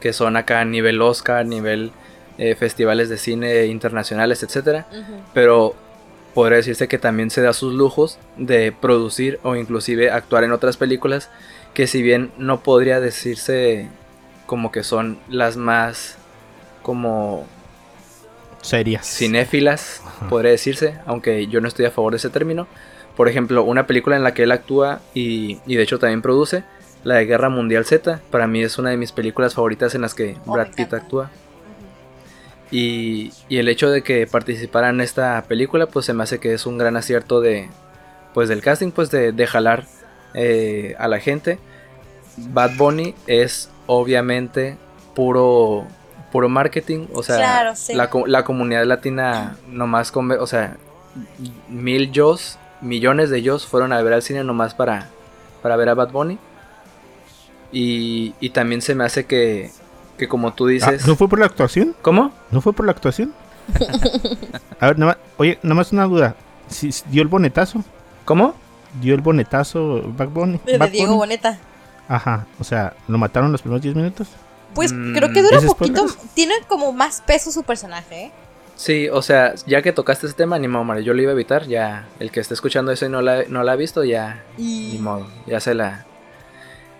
[0.01, 1.91] que son acá a nivel Oscar, nivel
[2.39, 4.85] eh, festivales de cine internacionales, Ujú.
[5.35, 5.75] pero
[6.35, 10.77] podría decirse que también se da sus lujos de producir o inclusive actuar en otras
[10.77, 11.31] películas
[11.73, 13.89] que si bien no podría decirse
[14.47, 16.17] como que son las más
[16.83, 17.47] como
[18.63, 19.07] Serias.
[19.07, 20.29] cinéfilas, Ajá.
[20.29, 22.67] podría decirse, aunque yo no estoy a favor de ese término.
[23.17, 26.65] Por ejemplo, una película en la que él actúa y, y de hecho también produce,
[27.05, 30.15] la de Guerra Mundial Z, para mí es una de mis películas favoritas en las
[30.15, 31.31] que Oh, Brad Pitt actúa.
[32.71, 36.53] Y, y el hecho de que participara en esta película, pues se me hace que
[36.53, 37.69] es un gran acierto de,
[38.35, 39.85] pues del casting, pues de, de jalar
[40.35, 41.59] eh, a la gente.
[42.37, 44.77] Bad Bunny es obviamente
[45.15, 45.87] puro,
[46.33, 47.95] puro marketing, o sea, Claro, sí.
[47.95, 50.77] la, co- la comunidad latina nomás, come, o sea,
[51.69, 52.37] mil yo,
[52.81, 55.09] millones de ellos fueron a ver al cine nomás para,
[55.63, 56.39] para ver a Bad Bunny.
[57.73, 59.71] Y, y también se me hace que,
[60.19, 61.07] que como tú Ah, dices...
[61.07, 61.95] ¿No fue por la actuación?
[62.03, 62.33] ¿Cómo?
[62.51, 63.33] ¿No fue por la actuación?
[64.81, 66.37] A ver, nada más, oye, nada más una duda.
[66.69, 67.83] Si si dio el bonetazo,
[68.25, 68.55] ¿Cómo?
[69.01, 70.61] dio el bonetazo Back Bunny.
[70.65, 71.17] De Bad Diego?
[71.17, 71.59] Boneta.
[72.09, 74.29] Ajá, o sea, lo mataron los primeros 10 minutos.
[74.75, 76.07] Pues Mm, creo que dura ¿es poquito.
[76.35, 78.33] Tiene como más peso su personaje, ¿eh?
[78.77, 81.35] Sí, o sea, ya que tocaste ese tema, ni modo, Mario, yo lo iba a
[81.35, 84.45] evitar, ya el que esté escuchando eso y no la, no la ha visto, ya,
[84.59, 86.05] ni modo, ya se la...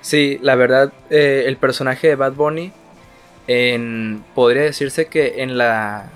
[0.01, 2.73] Sí, la verdad, eh, el personaje de Bad Bunny,
[3.47, 6.09] en, podría decirse que en la,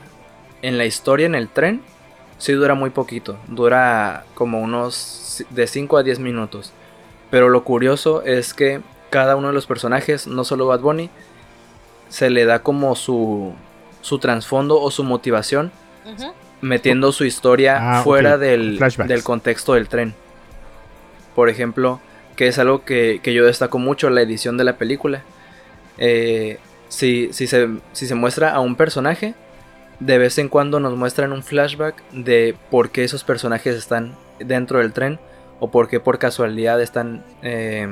[0.62, 1.82] en la historia en el tren,
[2.38, 6.72] sí dura muy poquito, dura como unos de 5 a 10 minutos.
[7.30, 11.10] Pero lo curioso es que cada uno de los personajes, no solo Bad Bunny,
[12.08, 13.52] se le da como su,
[14.00, 15.70] su trasfondo o su motivación
[16.60, 20.14] metiendo su historia Ah, fuera del, del contexto del tren.
[21.34, 22.00] Por ejemplo,
[22.36, 25.22] que es algo que, que yo destaco mucho en la edición de la película.
[25.98, 26.58] Eh,
[26.88, 29.34] si, si, se, si se muestra a un personaje,
[30.00, 34.78] de vez en cuando nos muestran un flashback de por qué esos personajes están dentro
[34.80, 35.20] del tren
[35.60, 37.86] o por qué por casualidad están eh,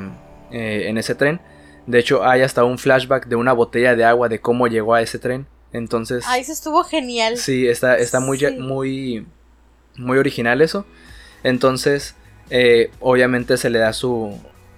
[0.50, 1.40] eh, en ese tren.
[1.86, 5.00] De hecho, hay hasta un flashback de una botella de agua de cómo llegó a
[5.02, 5.46] ese tren.
[5.72, 7.36] Entonces, Ay, eso estuvo genial.
[7.36, 8.46] sí, está, está muy, Sí.
[8.58, 9.26] muy,
[9.96, 10.84] muy original eso.
[11.44, 12.14] Entonces,
[12.50, 14.36] eh, obviamente se le da su,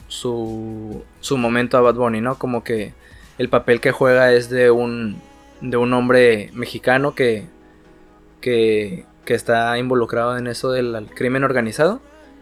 [0.09, 2.37] su, su momento a Bad Bunny, ¿no?
[2.39, 2.93] Como que
[3.39, 5.21] el papel que juega es de un,
[5.61, 7.47] de un hombre mexicano que,
[8.41, 12.01] que, que está involucrado en eso del crimen organizado.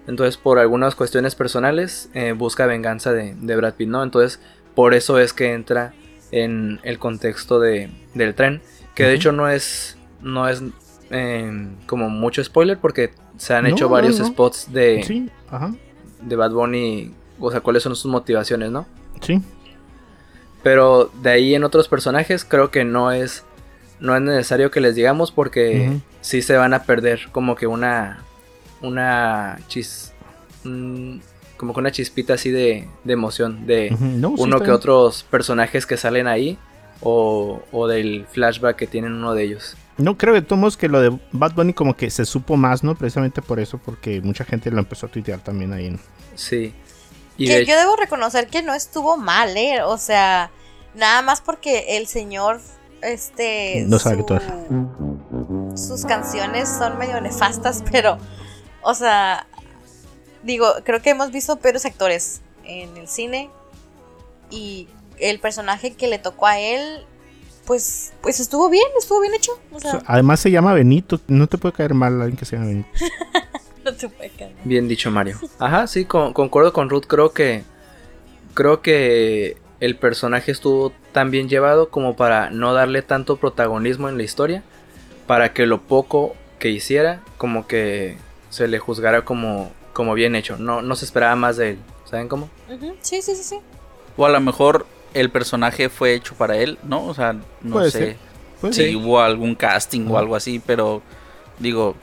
[0.09, 4.03] Entonces, por algunas cuestiones personales, eh, busca venganza de, de Brad Pitt, ¿no?
[4.03, 4.41] Entonces,
[4.75, 5.93] por eso es que entra
[6.33, 8.61] en el contexto de, del tren.
[8.97, 10.63] Que de hecho no es, no es
[11.11, 14.27] eh, como mucho spoiler porque se han No, hecho varios no.
[14.27, 15.73] spots de, Sí, ajá.
[16.23, 18.87] de Bad Bunny, o sea, cuáles son sus motivaciones, ¿no?
[19.21, 19.41] Sí.
[20.63, 23.45] Pero de ahí en otros personajes creo que no es
[24.01, 28.19] no es necesario que les digamos porque sí se van a perder como que una
[28.83, 30.13] una chis
[31.57, 33.91] como que una chispita así de, de emoción de.
[33.99, 34.75] No, uno que bien.
[34.75, 36.57] otros personajes que salen ahí
[37.01, 39.77] o, o del flashback que tienen uno de ellos.
[39.97, 42.85] No, creo de todos modos que lo de Bad Bunny como que se supo más,
[42.85, 42.95] ¿no?
[42.95, 45.91] Precisamente por eso, porque mucha gente lo empezó a tuitear también ahí.
[45.91, 45.99] ¿no?
[46.37, 46.73] Sí.
[47.37, 49.83] Y que de- yo debo reconocer que no estuvo mal, ¿eh?
[49.83, 50.51] O sea,
[50.95, 52.61] nada más porque el señor,
[53.03, 53.85] este...
[53.89, 54.39] No sabe que tú
[55.77, 58.19] Sus canciones son medio nefastas, pero,
[58.83, 59.47] o sea,
[60.43, 63.51] digo, creo que hemos visto peores actores en el cine
[64.51, 67.05] y el personaje que le tocó a él,
[67.67, 69.53] pues, pues estuvo bien, estuvo bien hecho.
[69.73, 72.45] O O sea, sea, además se llama Benito, no te puede caer mal alguien que
[72.45, 72.89] se llama Benito.
[73.85, 74.53] no te puede caer.
[74.65, 75.39] Bien dicho, Mario.
[75.59, 77.05] Ajá, sí, con- concuerdo con Ruth.
[77.07, 77.65] Creo que.
[78.55, 84.17] Creo que el personaje estuvo tan bien llevado como para no darle tanto protagonismo en
[84.17, 84.63] la historia.
[85.27, 88.17] Para que lo poco que hiciera, como que
[88.51, 90.57] se le juzgara como, como bien hecho.
[90.57, 91.79] No, no se esperaba más de él.
[92.05, 92.49] ¿Saben cómo?
[93.03, 93.59] Sí, sí, sí, sí.
[94.17, 97.05] O a lo mejor el personaje fue hecho para él, ¿no?
[97.07, 98.17] O sea, no Puede sé
[98.73, 98.97] si Sí.
[98.97, 101.01] hubo algún casting o algo así, pero
[101.59, 101.95] digo,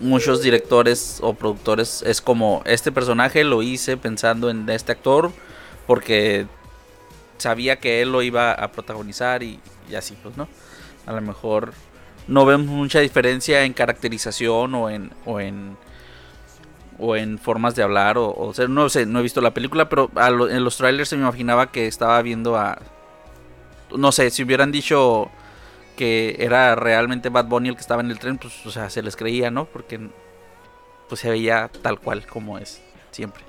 [0.00, 5.30] muchos directores o productores es como, este personaje lo hice pensando en este actor
[5.86, 6.46] porque
[7.38, 9.58] sabía que él lo iba a protagonizar y,
[9.90, 10.48] y así, pues, ¿no?
[11.06, 11.72] A lo mejor
[12.28, 15.12] no vemos mucha diferencia en caracterización o en...
[15.24, 15.76] O en
[17.02, 19.88] o en formas de hablar o, o sea, no sé, no he visto la película,
[19.88, 20.10] pero
[20.50, 22.78] en los trailers se me imaginaba que estaba viendo a
[23.96, 25.30] no sé, si hubieran dicho
[25.96, 29.02] que era realmente Bad Bunny el que estaba en el tren, pues o sea, se
[29.02, 29.66] les creía, ¿no?
[29.66, 30.00] Porque
[31.08, 33.42] pues se veía tal cual como es siempre.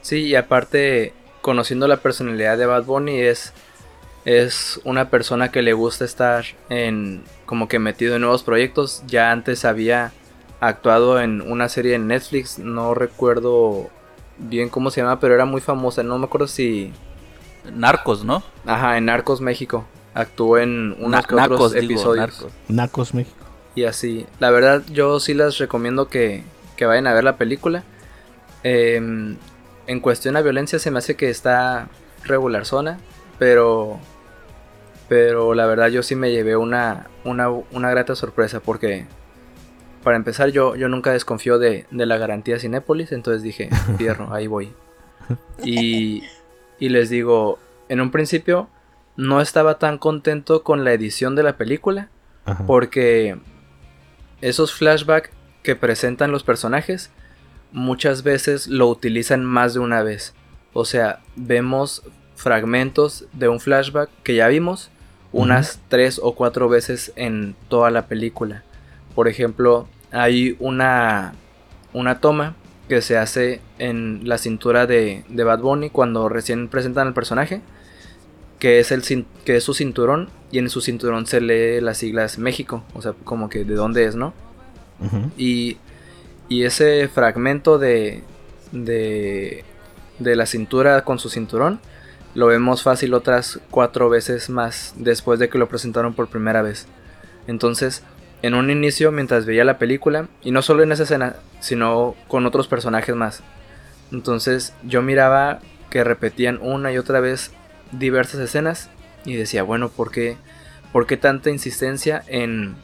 [0.00, 3.52] Sí, y aparte, conociendo la personalidad de Bad Bunny, es,
[4.24, 9.02] es una persona que le gusta estar en como que metido en nuevos proyectos.
[9.08, 10.12] Ya antes había
[10.60, 13.90] actuado en una serie en Netflix, no recuerdo
[14.38, 16.04] bien cómo se llama, pero era muy famosa.
[16.04, 16.92] No me acuerdo si.
[17.74, 18.44] Narcos, ¿no?
[18.64, 19.84] Ajá, en Narcos México.
[20.14, 22.46] Actuó en unos Na- que otros digo, episodios.
[22.68, 23.14] Narcos.
[23.14, 23.36] México.
[23.74, 24.26] Y así.
[24.38, 26.44] La verdad, yo sí les recomiendo que,
[26.76, 27.82] que vayan a ver la película.
[28.62, 29.36] Em,
[29.88, 31.88] en cuestión a violencia se me hace que está
[32.22, 33.00] regular zona.
[33.40, 33.98] Pero.
[35.10, 38.60] Pero la verdad yo sí me llevé una, una, una grata sorpresa.
[38.60, 39.06] Porque.
[40.04, 43.10] Para empezar, yo, yo nunca desconfío de, de la garantía Cinépolis.
[43.10, 44.72] Entonces dije, fierro, ahí voy.
[45.64, 46.22] Y,
[46.78, 47.58] y les digo,
[47.88, 48.68] en un principio
[49.16, 52.08] no estaba tan contento con la edición de la película.
[52.44, 52.64] Ajá.
[52.64, 53.36] Porque
[54.40, 55.30] esos flashbacks
[55.64, 57.10] que presentan los personajes
[57.72, 60.34] muchas veces lo utilizan más de una vez.
[60.72, 62.04] O sea, vemos
[62.36, 64.92] fragmentos de un flashback que ya vimos
[65.32, 68.64] unas tres o cuatro veces en toda la película.
[69.14, 71.34] Por ejemplo, hay una,
[71.92, 72.56] una toma
[72.88, 77.60] que se hace en la cintura de, de Bad Bunny cuando recién presentan al personaje
[78.60, 79.02] que es, el,
[79.44, 83.14] que es su cinturón y en su cinturón se lee las siglas México, o sea,
[83.24, 84.34] como que de dónde es, ¿no?
[85.38, 85.78] Y,
[86.50, 88.22] y ese fragmento de,
[88.70, 89.64] de,
[90.18, 91.80] de la cintura con su cinturón
[92.34, 96.86] lo vemos fácil otras cuatro veces más después de que lo presentaron por primera vez.
[97.46, 98.02] Entonces,
[98.42, 102.46] en un inicio, mientras veía la película, y no solo en esa escena, sino con
[102.46, 103.42] otros personajes más,
[104.12, 105.60] entonces yo miraba
[105.90, 107.50] que repetían una y otra vez
[107.92, 108.88] diversas escenas
[109.24, 110.36] y decía, bueno, ¿por qué,
[110.92, 112.76] por qué tanta insistencia en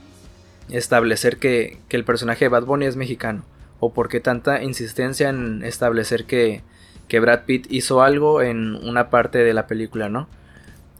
[0.68, 3.44] establecer que, que el personaje de Bad Bunny es mexicano?
[3.78, 6.62] ¿O por qué tanta insistencia en establecer que,
[7.08, 10.28] que Brad Pitt hizo algo en una parte de la película, ¿no?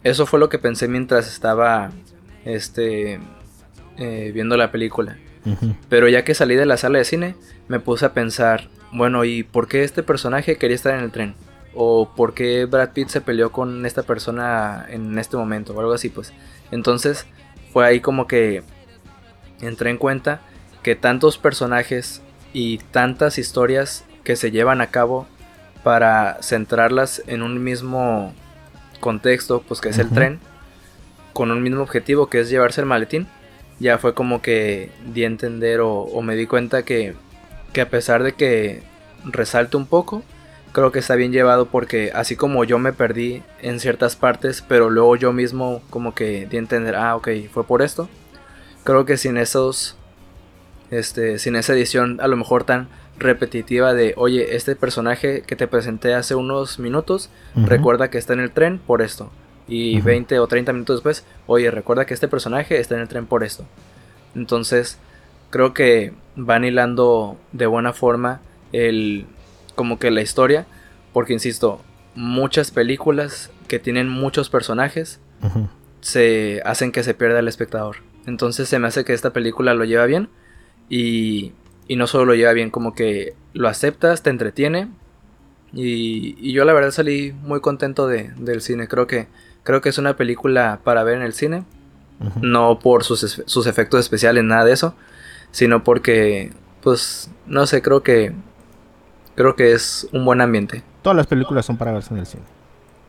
[0.04, 1.90] Eso fue lo que pensé mientras estaba
[2.44, 3.20] este
[3.98, 5.16] eh, viendo la película.
[5.88, 7.36] Pero ya que salí de la sala de cine,
[7.68, 11.34] me puse a pensar, bueno, ¿y por qué este personaje quería estar en el tren?
[11.72, 15.72] ¿O por qué Brad Pitt se peleó con esta persona en este momento?
[15.72, 16.32] O algo así, pues.
[16.72, 17.26] Entonces,
[17.72, 18.64] fue ahí como que
[19.61, 20.40] entré en cuenta
[20.82, 25.26] que tantos personajes y tantas historias que se llevan a cabo
[25.87, 28.34] para centrarlas en un mismo
[28.99, 30.41] contexto, pues que es el tren,
[31.32, 33.28] con un mismo objetivo que es llevarse el maletín,
[33.78, 37.14] ya fue como que di a entender o, o me di cuenta que,
[37.72, 38.82] que a pesar de que
[39.26, 40.24] resalte un poco,
[40.72, 44.91] creo que está bien llevado porque así como yo me perdí en ciertas partes, pero
[44.91, 48.09] luego yo mismo como que di a entender, ah, ok, fue por esto.
[48.82, 49.97] Creo que sin esos,
[50.91, 55.66] este, sin esa edición a lo mejor tan repetitiva de, oye, este personaje que te
[55.66, 59.30] presenté hace unos minutos, recuerda que está en el tren por esto.
[59.68, 60.06] Y Ujú.
[60.06, 63.42] 20 o 30 minutos después, oye, recuerda que este personaje está en el tren por
[63.42, 63.64] esto.
[64.34, 64.98] Entonces,
[65.50, 68.40] creo que van hilando de buena forma
[68.72, 69.26] el
[69.74, 70.66] como que la historia,
[71.12, 71.80] porque insisto,
[72.14, 75.20] muchas películas que tienen muchos personajes
[76.00, 77.96] se hacen que se pierda el espectador.
[78.26, 80.28] Entonces se me hace que esta película lo lleva bien
[80.88, 81.52] y,
[81.89, 84.89] y no solo lo lleva bien, como que lo aceptas, te entretiene
[85.72, 88.89] y, y yo la verdad salí muy contento de, del cine.
[88.89, 89.26] Creo que,
[89.62, 91.64] creo que es una película para ver en el cine,
[92.41, 94.95] no por sus, sus efectos especiales, nada de eso,
[95.51, 98.32] sino porque, pues, no sé, creo que,
[99.34, 100.82] creo que es un buen ambiente.
[101.03, 102.43] Todas las películas son para verse en el cine.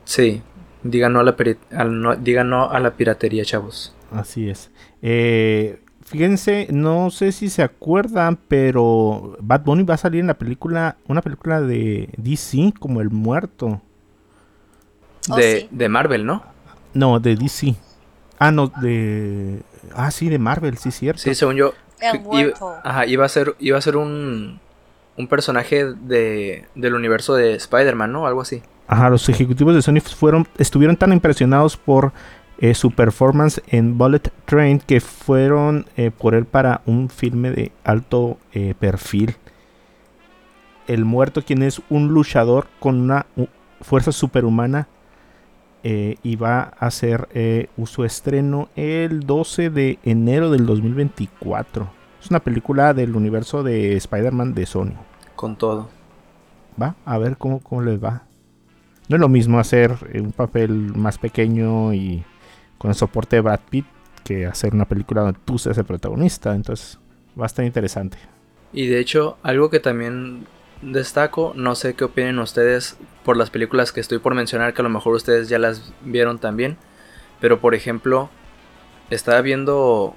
[0.04, 0.42] Sí,
[0.84, 3.96] digan no a la, peri- al no, digan no a la piratería, chavos.
[4.12, 4.72] Así es.
[5.02, 10.38] Eh, fíjense, no sé si se acuerdan, pero Bad Bunny va a salir en la
[10.38, 13.82] película, una película de DC como El Muerto.
[15.30, 15.68] Oh, de, sí.
[15.70, 16.44] de Marvel, ¿no?
[16.94, 17.76] No, de DC.
[18.40, 19.62] Ah, no, de...
[19.94, 21.22] Ah, sí, de Marvel, sí, cierto.
[21.22, 21.74] Sí, según yo.
[22.00, 22.68] El que muerto.
[22.68, 24.60] Iba, ajá, iba a ser, iba a ser un,
[25.18, 28.28] un personaje de, del universo de Spider-Man, ¿no?
[28.28, 28.62] Algo así.
[28.88, 32.14] Ajá, los ejecutivos de Sony fueron, estuvieron tan impresionados por
[32.60, 37.72] eh, su performance en Bullet Train que fueron eh, por él para un filme de
[37.84, 39.36] alto eh, perfil.
[40.88, 43.28] El muerto, quien es un luchador con una
[43.82, 44.88] fuerza superhumana,
[45.84, 47.30] y va a hacer
[47.86, 51.88] su estreno el 12 de enero del 2024.
[52.22, 54.96] Es una película del universo de Spider-Man de Sony.
[55.38, 55.88] Con todo.
[56.82, 58.24] Va, a ver cómo, cómo les va.
[59.08, 62.26] No es lo mismo hacer un papel más pequeño y
[62.78, 63.86] con el soporte de Brad Pitt
[64.24, 66.54] que hacer una película donde tú seas el protagonista.
[66.54, 67.00] Entonces,
[67.40, 68.18] va a estar interesante.
[68.74, 70.46] Y de hecho, algo que también
[70.82, 74.84] destaco, no sé qué opinen ustedes por las películas que estoy por mencionar, que a
[74.84, 76.78] lo mejor ustedes ya las vieron también.
[77.40, 78.30] Pero por ejemplo,
[79.10, 80.16] estaba viendo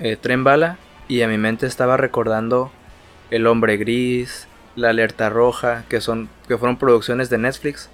[0.00, 2.70] eh, Tren Bala y a mi mente estaba recordando
[3.30, 7.88] El Hombre Gris, La Alerta Roja, que son que fueron producciones de Netflix.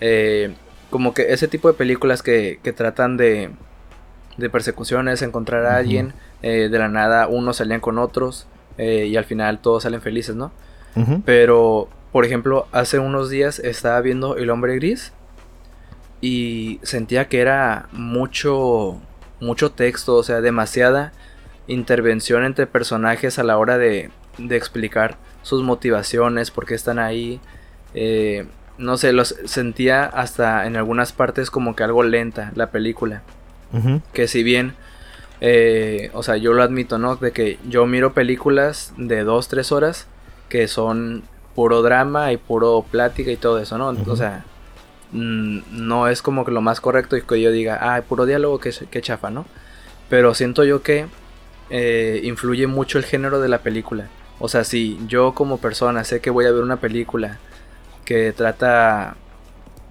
[0.00, 0.54] Eh,
[0.90, 3.50] como que ese tipo de películas que, que tratan de,
[4.36, 8.46] de persecuciones, encontrar a alguien, eh, de la nada unos salían con otros
[8.78, 10.52] eh, y al final todos salen felices, ¿no?
[11.24, 15.12] Pero, por ejemplo, hace unos días estaba viendo El Hombre Gris
[16.20, 19.00] y sentía que era mucho,
[19.40, 21.12] mucho texto, o sea, demasiada
[21.68, 27.40] intervención entre personajes a la hora de, de explicar sus motivaciones, por qué están ahí.
[27.94, 28.46] eh,
[28.78, 33.22] no sé, los sentía hasta en algunas partes como que algo lenta la película
[34.12, 34.74] que si bien,
[35.40, 37.16] eh, o sea, yo lo admito, ¿no?
[37.16, 40.06] De que yo miro películas de 2, 3 horas
[40.48, 41.22] que son
[41.54, 43.94] puro drama y puro plática y todo eso, ¿no?
[44.06, 44.44] O sea,
[45.12, 48.58] mm, no es como que lo más correcto y que yo diga, ah, puro diálogo,
[48.58, 49.44] que, que chafa, ¿no?
[50.08, 51.06] Pero siento yo que
[51.70, 54.08] eh, influye mucho el género de la película.
[54.40, 57.38] O sea, si yo como persona sé que voy a ver una película
[58.08, 59.16] que trata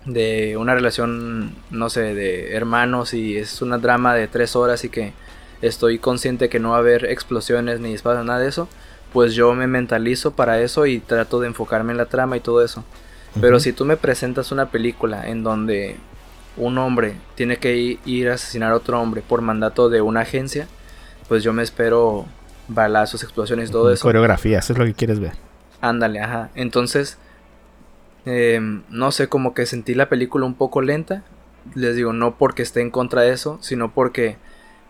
[0.05, 4.89] de una relación, no sé, de hermanos y es una drama de tres horas y
[4.89, 5.13] que
[5.61, 8.67] estoy consciente que no va a haber explosiones ni disparos, nada de eso,
[9.13, 12.65] pues yo me mentalizo para eso y trato de enfocarme en la trama y todo
[12.65, 12.83] eso.
[13.39, 15.97] Pero si tú me presentas una película en donde
[16.55, 20.67] un hombre tiene que ir a asesinar a otro hombre por mandato de una agencia,
[21.27, 22.25] pues yo me espero
[22.67, 24.01] balazos, explosiones, todo eso.
[24.01, 25.33] Coreografía, eso es lo que quieres ver.
[25.81, 26.49] Ándale, ajá.
[26.55, 27.19] Entonces,
[28.27, 31.23] em, no sé, como que sentí la película un poco lenta.
[31.75, 34.37] Les digo, no porque esté en contra de eso, sino porque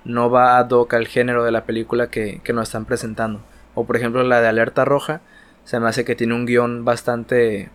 [0.06, 3.42] no va ad hoc al género de la película que, que nos están presentando.
[3.76, 5.22] O por ejemplo la de Alerta Roja,
[5.66, 7.70] se me hace que tiene un guion bastante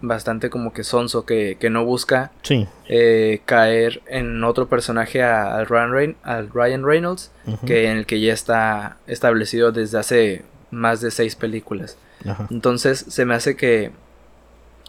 [0.00, 2.68] bastante como que sonso, que, que no busca Sí.
[2.88, 6.14] eh, caer en otro personaje a- al Ryan,
[6.54, 7.32] Ryan Reynolds,
[7.66, 11.98] que en el que ya está establecido desde hace más de seis películas.
[12.24, 12.46] Ajá.
[12.50, 13.90] Entonces se me hace que,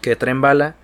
[0.02, 0.76] que Tren Bala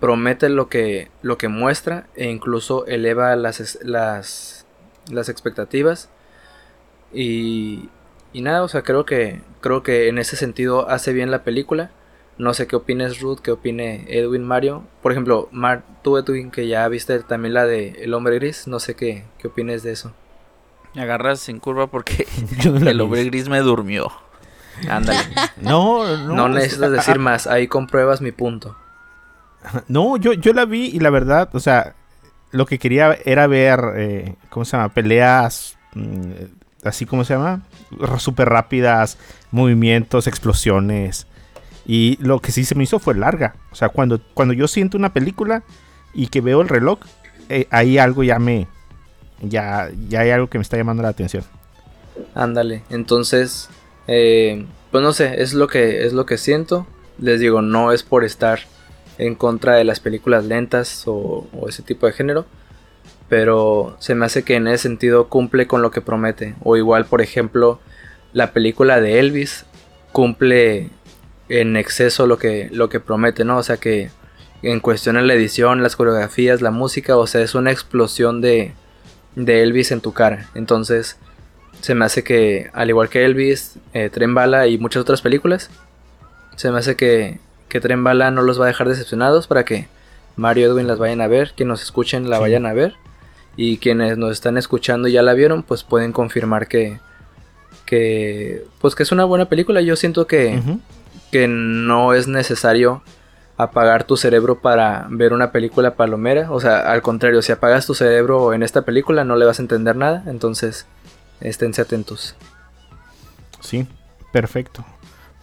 [0.00, 4.66] promete lo que, lo que muestra e incluso eleva las, las,
[5.10, 6.08] las expectativas.
[7.12, 7.88] Y,
[8.32, 11.90] y nada, o sea, creo que, creo que en ese sentido hace bien la película.
[12.38, 14.84] No sé qué opines Ruth, qué opine Edwin Mario.
[15.02, 18.80] Por ejemplo, Mar, tú Edwin, que ya viste también la de El Hombre Gris, no
[18.80, 20.14] sé qué, qué opines de eso.
[20.94, 22.26] Me agarras sin curva porque
[22.86, 24.10] el hombre gris me durmió.
[24.88, 25.18] Ándale.
[25.60, 26.34] No, no.
[26.34, 28.76] No es- necesitas decir más, ahí compruebas mi punto.
[29.88, 31.94] No, yo, yo la vi y la verdad, o sea,
[32.50, 34.88] lo que quería era ver, eh, ¿cómo se llama?
[34.88, 36.30] Peleas, mm,
[36.84, 37.60] así como se llama,
[38.18, 39.18] súper rápidas,
[39.50, 41.26] movimientos, explosiones.
[41.86, 43.54] Y lo que sí se me hizo fue larga.
[43.70, 45.62] O sea, cuando, cuando yo siento una película
[46.14, 47.00] y que veo el reloj,
[47.48, 48.66] eh, ahí algo ya me...
[49.42, 51.44] Ya, ya hay algo que me está llamando la atención.
[52.34, 53.70] Ándale, entonces,
[54.06, 56.86] eh, pues no sé, es lo que es lo que siento.
[57.18, 58.60] Les digo, no es por estar
[59.18, 62.46] en contra de las películas lentas o, ese tipo de género,
[63.28, 66.54] pero se me hace que en ese sentido cumple con lo que promete.
[66.64, 67.80] O igual, por ejemplo,
[68.32, 69.66] la película de Elvis
[70.12, 70.90] cumple
[71.48, 73.58] en exceso lo que lo que promete, ¿no?
[73.58, 74.10] O sea que
[74.62, 78.72] en cuestión de la edición, las coreografías, la música, o sea, es una explosión de
[79.36, 80.48] de Elvis en tu cara.
[80.54, 81.18] Entonces,
[81.80, 85.70] se me hace que, al igual que Elvis, eh, Tren Bala y muchas otras películas,
[86.56, 89.88] se me hace que, que Tren Bala no los va a dejar decepcionados para que
[90.36, 92.42] Mario y Edwin las vayan a ver, que nos escuchen la Sí.
[92.42, 92.94] vayan a ver.
[93.56, 96.98] Y quienes nos están escuchando y ya la vieron, pues pueden confirmar que,
[97.84, 99.80] que, pues que es una buena película.
[99.80, 100.60] Yo siento que,
[101.32, 103.02] que no es necesario
[103.56, 106.50] apagar tu cerebro para ver una película palomera.
[106.50, 109.62] O sea, al contrario, si apagas tu cerebro en esta película no le vas a
[109.62, 110.22] entender nada.
[110.26, 110.86] Entonces,
[111.40, 112.34] esténse atentos.
[113.60, 113.86] Sí,
[114.32, 114.84] perfecto.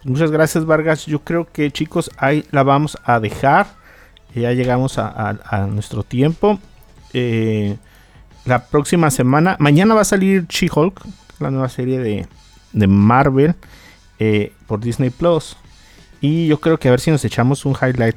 [0.03, 1.05] Muchas gracias, Vargas.
[1.05, 3.67] Yo creo que, chicos, ahí la vamos a dejar.
[4.33, 6.59] Ya llegamos a, a- a nuestro tiempo.
[7.13, 7.77] Eh,
[8.45, 11.01] la próxima semana, mañana va a salir She-Hulk,
[11.39, 12.27] la nueva serie de,
[12.71, 13.55] de Marvel
[14.19, 15.57] eh, por Disney Plus.
[16.21, 18.15] Y yo creo que a ver si nos echamos un highlight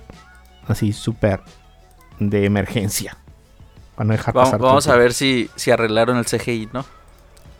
[0.69, 1.41] así súper
[2.19, 3.17] de emergencia.
[3.97, 6.85] Para no dejar Vamos, pasar vamos a ver si, si arreglaron el CGI, ¿no?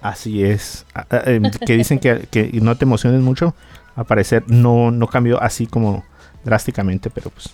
[0.01, 0.87] Así es.
[0.95, 3.55] Ah, ah, eh, que dicen que, que no te emociones mucho.
[3.97, 6.05] Al parecer no, no cambió así como
[6.45, 7.51] drásticamente, pero pues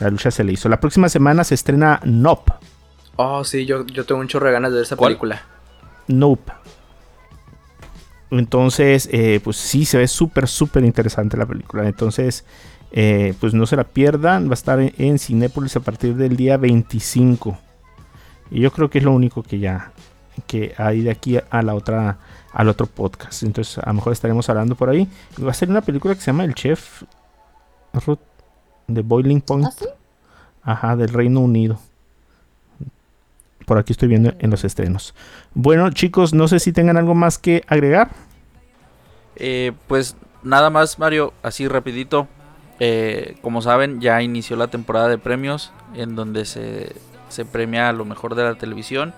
[0.00, 0.68] la lucha se le hizo.
[0.68, 2.52] La próxima semana se estrena Nope.
[3.16, 5.12] Oh, sí, yo, yo tengo un chorro de ganas de ver esa ¿Cuál?
[5.12, 5.42] película.
[6.08, 6.52] Nope.
[8.30, 11.86] Entonces, eh, pues sí, se ve súper, súper interesante la película.
[11.86, 12.44] Entonces,
[12.92, 14.48] eh, pues no se la pierdan.
[14.48, 17.58] Va a estar en, en Cinépolis a partir del día 25.
[18.50, 19.92] Y yo creo que es lo único que ya
[20.46, 22.18] que hay de aquí a la otra
[22.56, 23.42] al otro podcast.
[23.42, 25.06] Entonces, a lo mejor estaremos hablando por ahí.
[25.36, 27.02] Y va a ser una película que se llama El Chef
[27.92, 28.18] Ruth,
[28.86, 29.66] de Boiling Point.
[29.66, 29.86] ¿Ah, sí?
[30.62, 31.78] Ajá, del Reino Unido.
[33.66, 35.14] Por aquí estoy viendo en los estrenos.
[35.52, 38.10] Bueno, chicos, no sé si tengan algo más que agregar.
[39.36, 42.26] Eh, pues nada más, Mario, así rapidito.
[42.80, 46.96] Eh, como saben, ya inició la temporada de premios en donde se,
[47.28, 49.14] se premia a lo mejor de la televisión.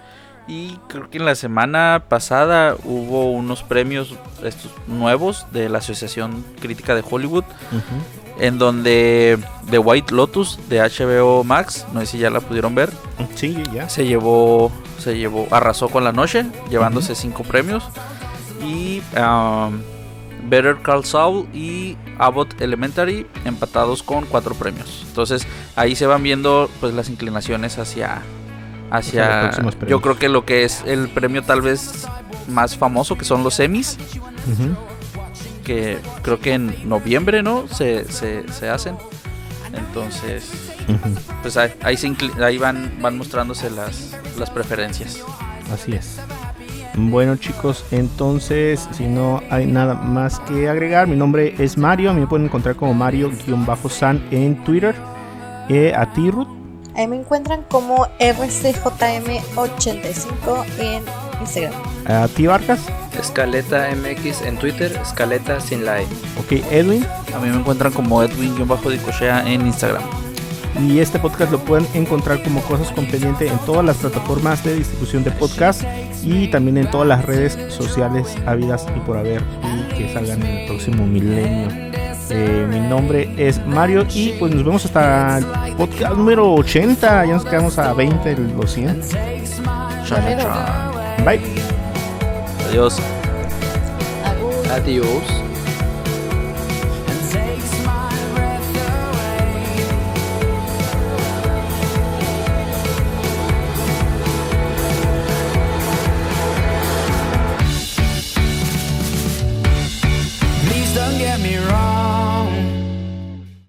[0.49, 6.43] Y creo que en la semana pasada hubo unos premios estos nuevos de la Asociación
[6.61, 7.45] Crítica de Hollywood.
[8.41, 9.37] En donde
[9.71, 12.91] The White Lotus de HBO Max, no sé si ya la pudieron ver,
[13.35, 13.89] Sí, ya.
[13.89, 17.85] se llevó, se llevó, arrasó con la noche, llevándose cinco premios.
[18.65, 19.81] Y um,
[20.49, 25.05] Better Call Saul y Abbott Elementary empatados con cuatro premios.
[25.09, 25.47] Entonces
[25.77, 28.23] ahí se van viendo pues las inclinaciones hacia
[28.91, 29.51] Hacia
[29.87, 32.07] yo creo que lo que es el premio tal vez
[32.49, 33.99] más famoso que son los Emmys
[34.51, 34.75] Ujú.
[35.65, 38.97] que creo que en noviembre no se, se, se hacen
[39.75, 40.51] entonces
[41.43, 45.23] pues ahí, ahí, se incli- ahí van van mostrándose las, las preferencias
[45.73, 46.17] Así es.
[46.95, 52.27] Bueno chicos, entonces si no hay nada más que agregar, mi nombre es Mario, me
[52.27, 54.95] pueden encontrar como Mario-San en Twitter.
[55.69, 56.49] Eh, a ti Ruth,
[56.99, 61.03] Ahí me encuentran como RCJM85 en
[61.41, 61.73] Instagram.
[62.07, 62.81] a ti Vargas,
[63.17, 66.07] Escaleta MX en Twitter, Escaleta sin la E.
[66.41, 67.07] ok Edwin.
[67.33, 70.03] a mí me encuentran como Edwin-Dicochea en Instagram
[70.81, 74.75] Y este podcast lo pueden encontrar como Cosas con Pendiente en todas las plataformas de
[74.75, 75.85] distribución de podcast
[76.25, 80.49] y también en todas las redes sociales habidas y por haber y que salgan en
[80.49, 81.69] el próximo milenio.
[82.31, 87.27] Eh, mi nombre es Mario y pues nos vemos hasta el podcast número 80.
[87.27, 89.01] Ya nos quedamos a 20 de los 100.
[90.09, 90.49] Pero,
[91.25, 91.41] Bye.
[92.69, 92.99] Adiós.
[94.71, 95.48] Adiós.